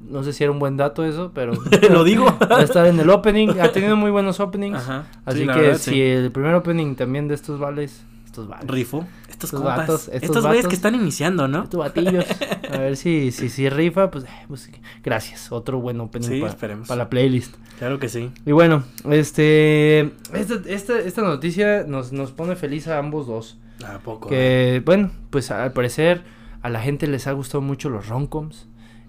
[0.09, 1.53] No sé si era un buen dato eso, pero.
[1.91, 2.25] Lo digo.
[2.51, 3.61] Va a estar en el opening.
[3.61, 4.79] Ha tenido muy buenos openings.
[4.79, 5.07] Ajá.
[5.25, 8.03] Así que si el primer opening también de estos vales.
[8.27, 8.69] Estos vales.
[8.69, 9.07] Rifo.
[9.29, 11.65] Estos, estos estos güeyes que están iniciando, ¿no?
[11.65, 12.25] Estos batillos.
[12.73, 14.71] A ver si, si, si rifa, pues, eh, pues
[15.05, 15.53] gracias.
[15.53, 17.55] Otro buen opening para la playlist.
[17.79, 18.31] Claro que sí.
[18.45, 20.13] Y bueno, este.
[20.33, 23.59] Esta, esta, esta noticia nos, nos pone feliz a ambos dos.
[23.87, 24.29] ¿A poco?
[24.29, 26.23] Que, bueno, pues al parecer
[26.63, 28.68] a la gente les ha gustado mucho los romcoms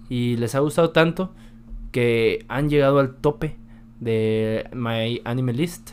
[0.10, 1.32] y les ha gustado tanto
[1.91, 3.57] que han llegado al tope
[3.99, 5.91] de My Anime List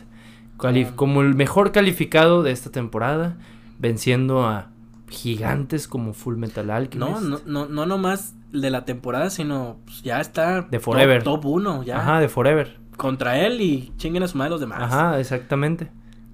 [0.95, 3.37] como el mejor calificado de esta temporada,
[3.79, 4.71] venciendo a
[5.09, 7.21] gigantes como Full Metal Alchemist.
[7.21, 11.23] No, no, no, no nomás de la temporada, sino pues, ya está de Forever.
[11.23, 11.99] Top 1, ya.
[11.99, 12.77] Ajá, de Forever.
[12.97, 14.81] Contra él y chinguen a su madre los demás.
[14.81, 15.91] Ajá, exactamente.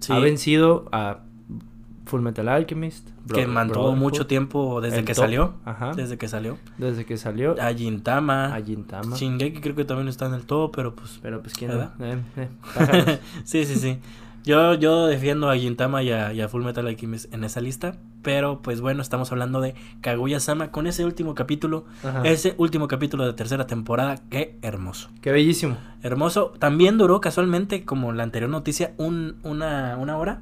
[0.10, 1.20] Ha vencido a
[2.06, 3.10] Full Metal Alchemist.
[3.32, 5.54] Que mantuvo mucho tiempo desde que salió.
[5.66, 5.94] Ajá.
[5.94, 6.58] Desde que salió.
[6.78, 7.56] Desde que salió.
[7.62, 8.54] A Gintama.
[8.54, 9.16] A Gintama.
[9.16, 11.20] Shingeki creo que también está en el todo, pero pues.
[11.22, 14.00] Pero pues quién eh, eh, sí, sí, sí.
[14.44, 17.96] Yo, yo defiendo a Gintama y a, Full Metal Alchemist en esa lista.
[18.22, 21.86] Pero pues bueno, estamos hablando de Kaguya Sama con ese último capítulo.
[22.26, 24.18] Ese último capítulo de tercera temporada.
[24.30, 25.10] Qué hermoso.
[25.22, 25.78] Qué bellísimo.
[26.02, 26.54] Hermoso.
[26.60, 30.42] También duró casualmente, como la anterior noticia, un, una, una hora.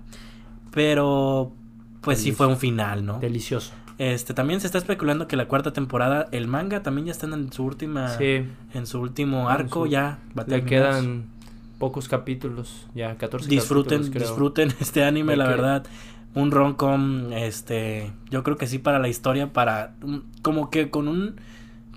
[0.71, 1.53] Pero
[2.01, 3.19] pues sí fue un final, ¿no?
[3.19, 3.73] Delicioso.
[3.97, 7.53] Este, también se está especulando que la cuarta temporada, el manga también ya está en
[7.53, 8.47] su última, sí.
[8.73, 11.25] en su último arco, ya va a Le quedan
[11.77, 15.85] pocos capítulos, ya 14 disfruten, capítulos, Disfruten este anime, la verdad.
[16.33, 19.93] Un roncom, este, yo creo que sí para la historia, para,
[20.41, 21.35] como que con un,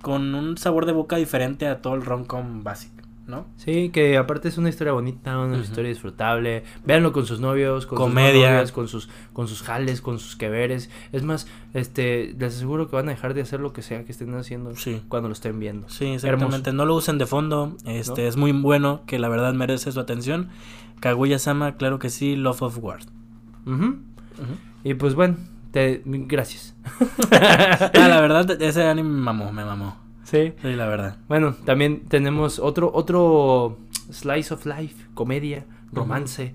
[0.03, 2.94] con un sabor de boca diferente a todo el roncom básico.
[3.27, 3.47] ¿No?
[3.57, 6.65] Sí, que aparte es una historia bonita, una historia disfrutable.
[6.85, 8.61] Véanlo con sus novios, con Comedia.
[8.63, 10.91] sus con sus con sus jales, con sus queveres.
[11.13, 14.13] Es más, este, les aseguro que van a dejar de hacer lo que sea que
[14.13, 14.73] estén haciendo
[15.09, 15.89] cuando lo estén viendo.
[15.89, 16.73] Sí, exactamente.
[16.73, 17.77] No lo usen de fondo.
[17.85, 20.49] Este, es muy bueno, que la verdad merece su atención.
[21.01, 23.01] Kaguya Sama, claro que sí, Love of War.
[24.83, 25.37] Y pues bueno,
[25.71, 26.77] te, gracias.
[27.31, 30.04] ah, la verdad, ese anime me mamó, me mamó.
[30.25, 30.53] Sí.
[30.61, 31.17] Sí, la verdad.
[31.29, 33.79] Bueno, también tenemos otro, otro
[34.11, 36.53] Slice of Life, comedia, romance.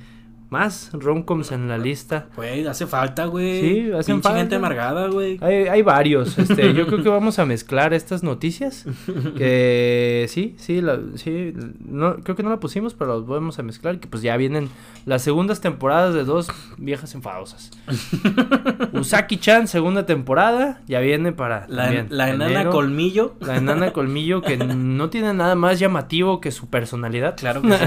[0.50, 2.26] Más romcoms en la lista.
[2.36, 3.62] Güey, hace falta, güey.
[3.62, 4.40] Sí, hace falta.
[4.40, 5.38] gente amargada, güey.
[5.42, 6.40] Hay, hay, varios.
[6.40, 8.86] Este, yo creo que vamos a mezclar estas noticias.
[9.38, 11.54] Que sí, sí, la, sí.
[11.80, 14.00] No, creo que no la pusimos, pero las vamos a mezclar.
[14.00, 14.70] Que pues ya vienen
[15.06, 17.72] las segundas temporadas de dos viejas enfadosas.
[18.94, 20.82] Usaki-chan, segunda temporada.
[20.88, 21.68] Ya viene para.
[21.68, 23.36] La, la enana colmillo.
[23.40, 27.38] La enana colmillo que no tiene nada más llamativo que su personalidad.
[27.38, 27.86] Claro que sí.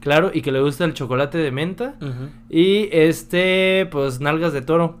[0.00, 1.94] claro, y que le gusta el chocolate de menta.
[2.48, 5.00] Y este, pues, Nalgas de Toro.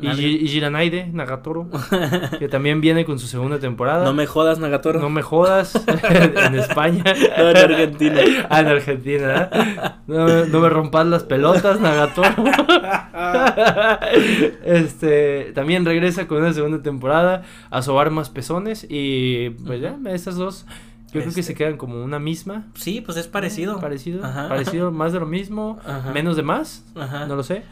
[0.00, 1.68] y, y, Giranaide, Nagatoro.
[2.38, 4.04] que también viene con su segunda temporada.
[4.04, 5.00] No me jodas, Nagatoro.
[5.00, 5.80] No me jodas.
[6.10, 7.04] en España.
[7.36, 8.20] No, en Argentina.
[8.48, 9.50] ah, en Argentina.
[10.06, 12.34] No, no me rompas las pelotas, Nagatoro.
[14.64, 18.86] este, también regresa con una segunda temporada a sobar más pezones.
[18.88, 20.66] Y pues ya, esas dos
[21.12, 21.54] yo creo que se este.
[21.54, 22.66] quedan como una misma.
[22.74, 23.80] Sí, pues es parecido.
[23.80, 24.20] Parecido.
[24.20, 25.78] Parecido, más de lo mismo.
[26.12, 26.84] Menos de más.
[26.94, 27.62] No lo sé.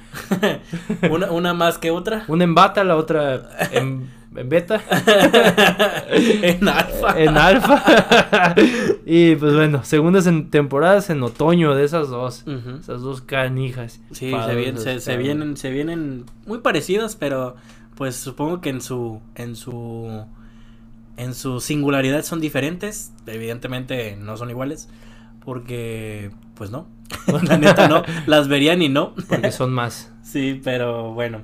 [1.10, 2.24] una, una más que otra.
[2.28, 4.80] Una en bata, la otra en, en beta.
[6.08, 7.20] en alfa.
[7.20, 8.54] En alfa.
[9.04, 12.44] y pues bueno, segundas en temporadas en otoño de esas dos.
[12.80, 14.00] Esas dos canijas.
[14.12, 14.32] Sí,
[14.76, 17.56] se, se, vienen, se vienen muy parecidas, pero
[17.96, 20.24] pues supongo que en su, en su
[21.16, 24.88] en su singularidad son diferentes, evidentemente no son iguales,
[25.44, 26.88] porque pues no,
[27.42, 29.14] la neta no, las verían y no.
[29.28, 30.12] Porque son más.
[30.26, 31.42] Sí, pero bueno,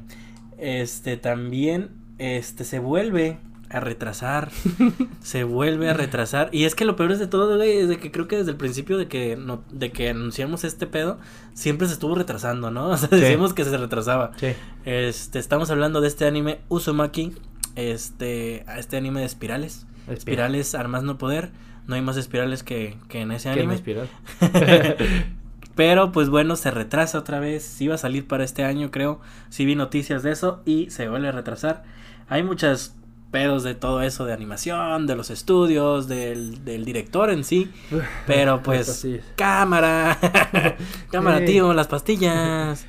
[0.59, 3.39] este también, este se vuelve
[3.71, 4.51] a retrasar,
[5.23, 7.99] se vuelve a retrasar, y es que lo peor es de todo, güey, es de
[7.99, 11.21] que creo que desde el principio de que, no, de que anunciamos este pedo,
[11.55, 12.89] siempre se estuvo retrasando, ¿no?
[12.89, 14.33] O sea, decimos que se retrasaba.
[14.37, 14.49] Sí.
[14.85, 17.35] Este, estamos hablando de este anime Uzumaki,
[17.77, 19.87] este, a este anime de espirales.
[20.09, 21.51] Espirales, armas no poder.
[21.87, 23.75] No hay más espirales que, que en ese anime.
[23.75, 24.09] espiral?
[25.75, 27.63] Pero pues bueno, se retrasa otra vez.
[27.63, 29.21] Sí iba a salir para este año, creo.
[29.49, 31.85] Sí vi noticias de eso y se vuelve a retrasar.
[32.29, 32.95] Hay muchas
[33.31, 37.71] pedos de todo eso de animación, de los estudios, del, del director en sí.
[38.27, 39.07] Pero pues,
[39.37, 40.19] cámara,
[41.11, 42.87] cámara, tío, las pastillas.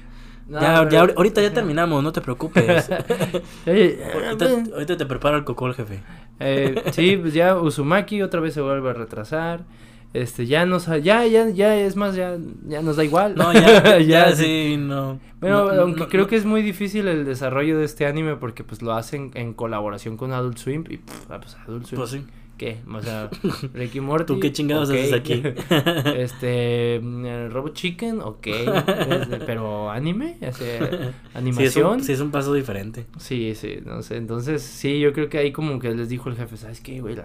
[0.50, 2.90] Ya, ya, ahorita ya terminamos, no te preocupes.
[3.66, 6.02] ahorita, te preparo el cocol, jefe.
[6.40, 9.66] Eh, sí, pues ya Uzumaki otra vez se vuelve a retrasar.
[10.14, 12.38] Este ya nos ya ya ya es más ya
[12.68, 13.34] ya nos da igual.
[13.36, 15.20] No ya ya, sí no.
[15.40, 18.94] Pero aunque creo que es muy difícil el desarrollo de este anime porque pues lo
[18.94, 21.98] hacen en colaboración con Adult Swim y ah, pues Adult Swim.
[21.98, 22.26] Pues sí
[22.64, 22.78] ¿Qué?
[22.90, 23.30] O sea,
[23.74, 24.26] Ricky Morty.
[24.26, 25.44] ¿Tú qué chingados haces aquí?
[26.16, 28.48] este, mm, Robot Chicken, ok.
[28.48, 30.38] Este, pero anime,
[31.34, 32.02] animación.
[32.02, 33.06] Sí es, un, paso diferente.
[33.18, 34.16] Sí, sí, no sé.
[34.16, 37.18] Entonces, sí, yo creo que ahí como que les dijo el jefe, ¿sabes qué, güey?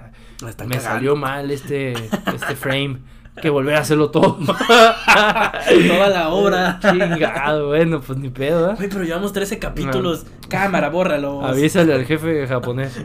[0.66, 2.98] me salió mal este, este frame
[3.40, 4.38] que volver a hacerlo todo.
[4.46, 6.80] Toda la obra.
[6.82, 8.74] Chingado, bueno, pues ni pedo, ¿eh?
[8.74, 10.26] Güey, pero llevamos 13 capítulos.
[10.48, 11.46] Cámara, bórralo.
[11.46, 13.00] Avísale al jefe japonés.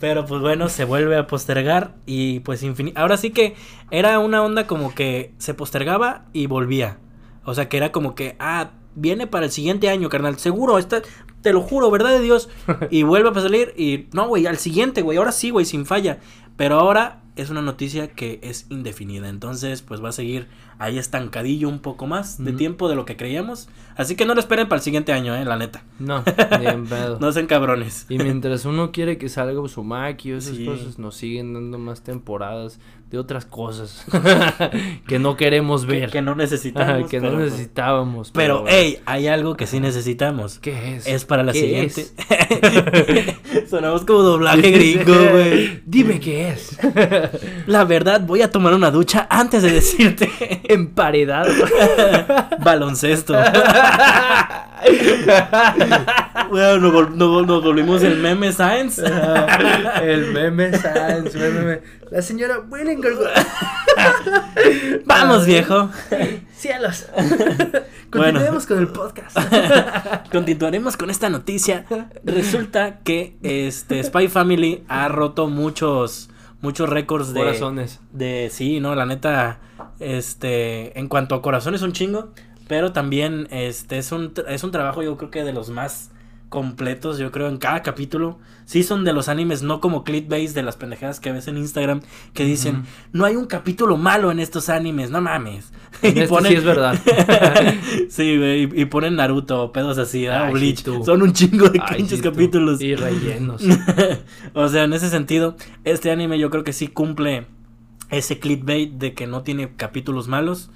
[0.00, 2.98] Pero pues bueno, se vuelve a postergar y pues infinito.
[2.98, 3.54] Ahora sí que
[3.90, 6.98] era una onda como que se postergaba y volvía.
[7.44, 10.38] O sea que era como que, ah, viene para el siguiente año, carnal.
[10.38, 11.02] Seguro, está,
[11.42, 12.48] te lo juro, verdad de Dios.
[12.90, 15.18] Y vuelve a salir y no, güey, al siguiente, güey.
[15.18, 16.18] Ahora sí, güey, sin falla.
[16.56, 19.28] Pero ahora es una noticia que es indefinida.
[19.28, 20.48] Entonces, pues va a seguir
[20.80, 23.68] ahí estancadillo un poco más de tiempo de lo que creíamos.
[23.96, 25.84] Así que no lo esperen para el siguiente año, eh, la neta.
[25.98, 26.24] No,
[26.58, 27.18] bien pedo.
[27.20, 28.06] no sean cabrones.
[28.08, 32.80] Y mientras uno quiere que salga Uzumaki o esas cosas, nos siguen dando más temporadas
[33.10, 34.04] de otras cosas
[35.08, 36.10] que no queremos ver.
[36.10, 37.10] Que, no necesitamos.
[37.10, 38.30] que no pues, necesitábamos.
[38.30, 40.60] Pero, hey, hay algo que sí necesitamos.
[40.60, 41.06] ¿Qué es?
[41.06, 42.06] Es para la siguiente.
[43.68, 45.82] Sonamos como doblaje gringo, güey.
[45.84, 46.78] Dime qué es.
[47.66, 50.30] la verdad, voy a tomar una ducha antes de decirte.
[50.68, 51.52] Emparedado.
[52.62, 53.34] Baloncesto.
[56.48, 59.02] bueno, nos, volvimos el meme science.
[60.02, 61.36] el meme science.
[61.36, 61.99] Meme.
[62.10, 63.12] La señora Willinger.
[65.04, 65.90] Vamos, viejo.
[66.52, 67.06] Cielos.
[68.10, 69.36] Continuemos con el podcast.
[70.32, 71.86] Continuaremos con esta noticia.
[72.24, 76.30] Resulta que este Spy Family ha roto muchos
[76.60, 78.00] muchos récords de corazones.
[78.12, 79.60] De sí, no, la neta
[80.00, 82.30] este en cuanto a corazones un chingo,
[82.66, 86.10] pero también este es un es un trabajo yo creo que de los más
[86.50, 88.38] completos, yo creo, en cada capítulo.
[88.66, 92.02] Sí son de los animes, no como clickbait de las pendejadas que ves en Instagram,
[92.34, 95.72] que dicen, no hay un capítulo malo en estos animes, no mames.
[96.02, 97.00] y sí es verdad.
[98.10, 100.50] sí, güey, y, ponen Naruto, pedos así, ¿ah?
[100.50, 100.84] Bleach.
[101.04, 102.82] son un chingo de pinches capítulos.
[102.82, 103.62] Y rellenos.
[104.54, 107.46] o sea, en ese sentido, este anime yo creo que sí cumple
[108.10, 110.70] ese clickbait de que no tiene capítulos malos.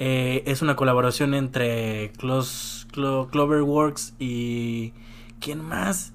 [0.00, 4.92] Eh, es una colaboración entre Close, Cloverworks y
[5.40, 6.14] ¿Quién más?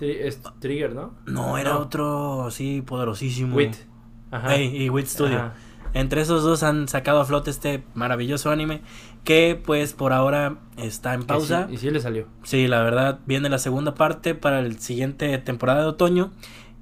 [0.00, 1.14] es Trigger, ¿no?
[1.26, 3.56] No, era otro así poderosísimo.
[3.56, 3.74] Wit.
[4.30, 4.56] Ajá.
[4.58, 5.52] y Wit Studio.
[5.94, 8.82] Entre esos dos han sacado a flote este maravilloso anime
[9.24, 11.68] que pues por ahora está en pausa.
[11.70, 12.26] y sí le salió.
[12.42, 16.32] Sí, la verdad, viene la segunda parte para el siguiente temporada de otoño.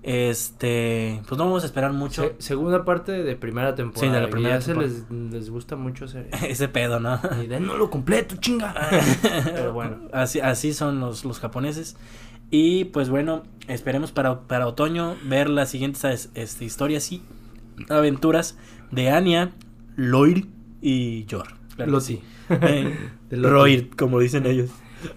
[0.07, 2.35] Este, pues no vamos a esperar mucho.
[2.37, 4.07] segunda parte de primera temporada.
[4.07, 4.61] Sí, de la primera.
[4.61, 7.19] se les, les, gusta mucho ese, ese pedo, ¿no?
[7.43, 8.75] Y de no lo completo, chinga.
[9.23, 11.97] Pero bueno, así, así son los, los japoneses.
[12.51, 17.23] Y pues bueno, esperemos para, para otoño ver las siguientes este, historias y
[17.89, 18.59] aventuras
[18.91, 19.53] de Anya,
[19.97, 20.45] Lloyd
[20.83, 21.49] y Yor.
[21.77, 22.23] Claro sí.
[23.31, 24.69] Eh, como dicen ellos.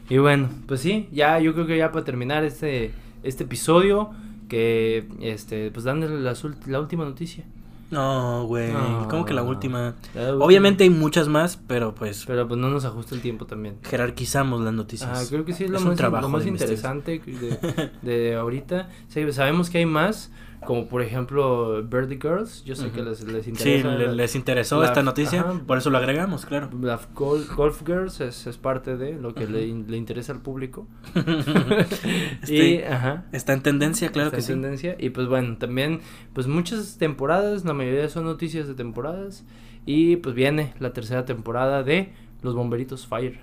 [0.09, 4.11] Y bueno, pues sí, ya yo creo que ya para terminar este, este episodio
[4.47, 6.35] que este pues dándole la,
[6.67, 7.43] la última noticia.
[7.89, 8.73] No, güey,
[9.09, 9.95] ¿cómo que la última?
[10.39, 13.77] Obviamente hay muchas más, pero pues pero pues no nos ajusta el tiempo también.
[13.83, 15.09] Jerarquizamos las noticias.
[15.13, 18.89] Ah, creo que sí es, lo, más, trabajo más interesante de, de ahorita.
[19.31, 20.31] sabemos que hay más,
[20.67, 23.97] como por ejemplo Birdie Girls, yo sé que les, les interesa.
[23.97, 26.69] Sí, les, interesó esta noticia, por eso lo agregamos, claro.
[26.81, 30.85] La Golf, Girls es, es, parte de lo que le, le, interesa al público.
[32.49, 34.97] y, ajá, está en tendencia, claro que en tendencia.
[34.99, 36.01] Y pues bueno, también
[36.33, 39.45] pues muchas temporadas, la mayoría son noticias de temporadas.
[39.85, 42.11] Y pues viene la tercera temporada de
[42.41, 43.39] Los Bomberitos Fire.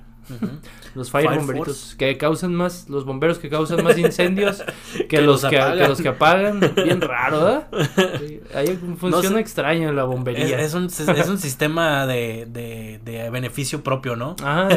[0.94, 4.62] Los fire, bomberitos que causan más, los bomberos que causan más incendios
[5.08, 5.58] que, los, que,
[5.88, 6.60] los que apagan.
[6.76, 8.42] Bien raro, ¿eh?
[8.54, 10.60] Hay funciona extraño en la bombería.
[10.60, 14.36] Es, un, es un sistema de, de, de, beneficio propio, ¿no?
[14.42, 14.68] Ah,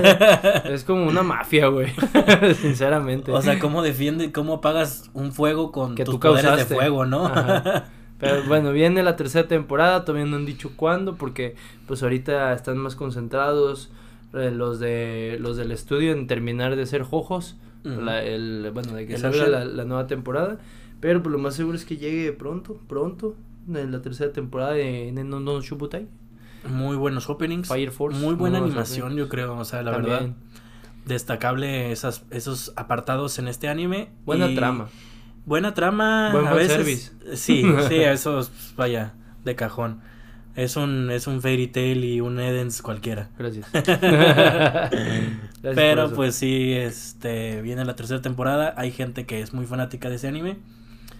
[0.65, 1.93] es como una mafia, güey.
[2.61, 3.31] Sinceramente.
[3.31, 7.31] O sea, ¿cómo defiende, cómo apagas un fuego con que tus poderes de fuego, no?
[8.19, 12.77] Pero bueno, viene la tercera temporada, todavía no han dicho cuándo, porque pues ahorita están
[12.77, 13.91] más concentrados
[14.33, 19.47] los de los del estudio en terminar de ser jojos, el, bueno, de que salga
[19.47, 20.59] la, nueva temporada,
[20.99, 23.35] pero pues lo más seguro es que llegue pronto, pronto,
[23.67, 26.07] en la tercera temporada de Nendo no Shubutai.
[26.69, 27.67] Muy buenos openings.
[27.67, 28.19] Fire Force.
[28.19, 30.29] Muy buena animación, yo creo, o sea, la verdad
[31.07, 34.09] destacable esas, esos apartados en este anime.
[34.25, 34.89] Buena trama.
[35.45, 36.31] Buena trama.
[36.31, 37.15] Buen a veces.
[37.33, 39.13] Sí, sí, eso vaya,
[39.43, 40.01] de cajón.
[40.57, 43.29] Es un, es un Fairy Tail y un Edens cualquiera.
[43.37, 43.67] Gracias.
[45.61, 48.73] Pero pues sí, este, viene la tercera temporada.
[48.75, 50.57] Hay gente que es muy fanática de ese anime.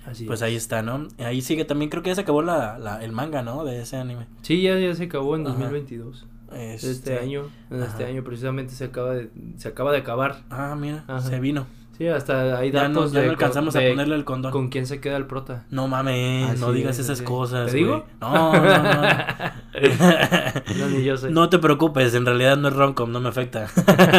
[0.08, 1.08] Así pues ahí está, ¿no?
[1.20, 3.64] Ahí sigue también, creo que ya se acabó la, la, el manga, ¿no?
[3.64, 4.26] De ese anime.
[4.42, 6.26] Sí, ya, ya se acabó en 2022.
[6.54, 10.42] Este, este año, en este año precisamente se acaba de, se acaba de acabar.
[10.50, 11.68] Ah, mira, se vino.
[11.98, 14.52] Sí, hasta ahí datos ya no, alcanzamos a ponerle el condón.
[14.52, 15.66] ¿Con quién se queda el prota?
[15.72, 17.72] No mames, ah, no digas esas cosas.
[17.72, 18.06] ¿Te digo?
[18.22, 19.02] No, no, no.
[20.78, 21.32] no, ni yo sé.
[21.32, 23.68] No te preocupes, en realidad no es romcom, no me afecta.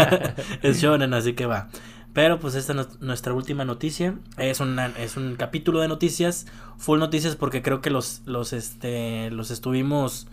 [0.62, 1.68] es shonen, así que va.
[2.12, 4.16] Pero pues esta es nuestra última noticia.
[4.39, 6.47] Es una, es un capítulo de noticias,
[6.79, 10.26] full noticias porque creo que los los este los estuvimos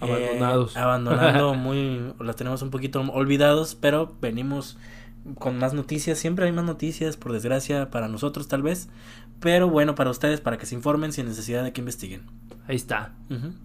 [0.00, 0.76] abandonados.
[0.76, 4.76] Eh, abandonando muy, las tenemos un poquito olvidados, pero venimos
[5.38, 8.88] con más noticias, siempre hay más noticias, por desgracia, para nosotros tal vez,
[9.40, 12.22] pero bueno, para ustedes, para que se informen sin necesidad de que investiguen.
[12.68, 13.12] Ahí está.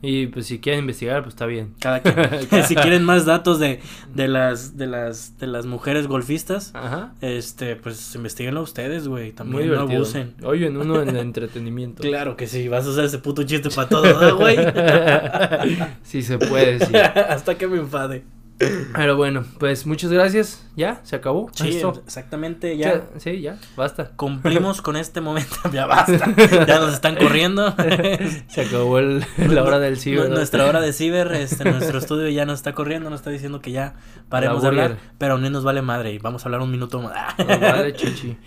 [0.03, 1.73] Y pues si quieren investigar, pues está bien.
[1.79, 2.15] Cada quien.
[2.67, 3.79] si quieren más datos de,
[4.13, 6.71] de las de las de las mujeres golfistas,
[7.21, 9.31] este, pues investiguenlo ustedes, güey.
[9.31, 10.35] También Muy no abusen.
[10.39, 12.03] en uno en entretenimiento.
[12.03, 14.57] Claro que sí, vas a usar ese puto chiste para todo, güey.
[16.03, 16.93] sí se puede, sí.
[16.95, 18.23] Hasta que me enfade.
[18.95, 20.67] Pero bueno, pues muchas gracias.
[20.75, 21.49] Ya, se acabó.
[21.53, 23.03] Sí, exactamente, ya.
[23.17, 24.11] Sí, ya, basta.
[24.15, 25.55] Cumplimos con este momento.
[25.71, 26.33] Ya basta.
[26.67, 27.73] Ya nos están corriendo.
[28.47, 30.29] se acabó la hora del ciber.
[30.29, 33.71] Nuestra hora de ciber, este, nuestro estudio ya nos está corriendo, nos está diciendo que
[33.71, 33.95] ya
[34.29, 34.97] paremos de hablar.
[35.17, 37.35] Pero no nos vale madre y vamos a hablar un minuto más.
[37.37, 38.37] vale, chichi.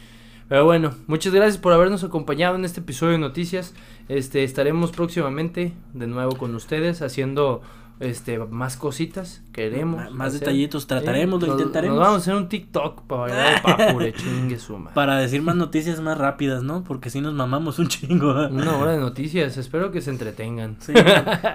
[0.48, 3.74] Pero bueno, muchas gracias por habernos acompañado en este episodio de noticias.
[4.08, 7.62] Este, estaremos próximamente de nuevo con ustedes haciendo
[8.00, 11.98] este más cositas queremos más detallitos trataremos lo intentaremos.
[11.98, 13.62] vamos a hacer un TikTok para
[14.16, 18.32] chingue suma para decir más noticias más rápidas no porque si nos mamamos un chingo.
[18.48, 20.76] Una hora de noticias espero que se entretengan.
[20.80, 20.92] Sí,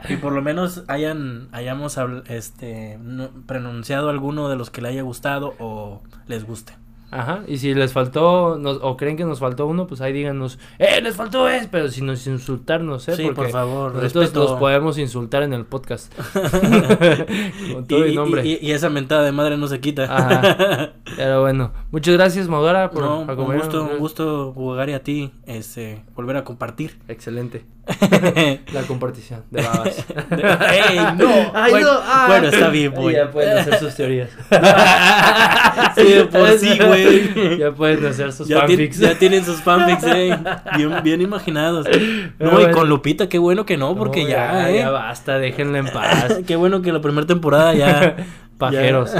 [0.10, 3.00] y por lo menos hayan hayamos este
[3.46, 6.74] pronunciado alguno de los que le haya gustado o les guste
[7.12, 11.02] Ajá, y si les faltó, o creen que nos faltó uno, pues ahí díganos, ¡eh,
[11.02, 11.68] les faltó es!
[11.68, 13.16] Pero si nos insultarnos, ¿eh?
[13.16, 13.96] Sí, por favor.
[13.96, 16.14] Nosotros los podemos insultar en el podcast.
[17.74, 18.46] Con todo y, nombre.
[18.46, 20.04] Y, esa mentada de madre no se quita.
[20.04, 20.94] Ajá.
[21.16, 25.32] Pero bueno, muchas gracias, Modora, por no, Un gusto, un gusto jugar y a ti,
[25.46, 27.00] este, volver a compartir.
[27.08, 27.66] Excelente.
[28.74, 30.06] La compartición de babas.
[30.30, 31.52] ¡Ey, no!
[31.54, 33.16] Ay, bueno, no bueno, está bien, güey.
[33.16, 34.30] Ya pueden hacer sus teorías.
[35.96, 36.99] sí, por sí, güey.
[37.58, 39.00] Ya pueden hacer sus ya fanfics.
[39.00, 40.38] ya tienen sus fanfics, eh.
[40.78, 41.88] Bien, bien imaginados.
[42.40, 44.78] no, y con Lupita, qué bueno que no, porque ya, ya, eh.
[44.80, 46.40] Ya basta, déjenla en paz.
[46.48, 48.16] qué bueno que la primera temporada ya
[48.60, 49.12] Pajeros.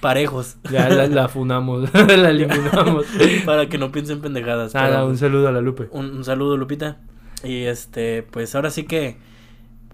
[0.00, 0.58] Parejos.
[0.70, 3.04] Ya la, funamos, la eliminamos.
[3.44, 4.74] Para que no piensen pendejadas.
[4.74, 5.88] Nada, un saludo a la Lupe.
[5.90, 6.98] Un, saludo, Lupita.
[7.42, 9.16] Y este, pues ahora sí que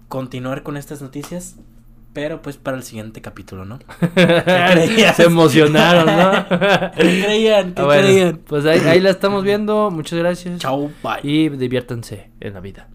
[0.09, 1.57] continuar con estas noticias.
[2.13, 3.79] Pero pues para el siguiente capítulo, ¿no?
[5.15, 6.45] Se emocionaron, ¿no?
[6.95, 7.73] ¿Qué creían?
[7.73, 8.37] ¿Qué ah, creían?
[8.45, 9.89] Pues ahí, ahí la estamos viendo.
[9.89, 10.59] Muchas gracias.
[10.59, 11.19] Chao, bye.
[11.23, 12.87] Y diviértanse en la vida.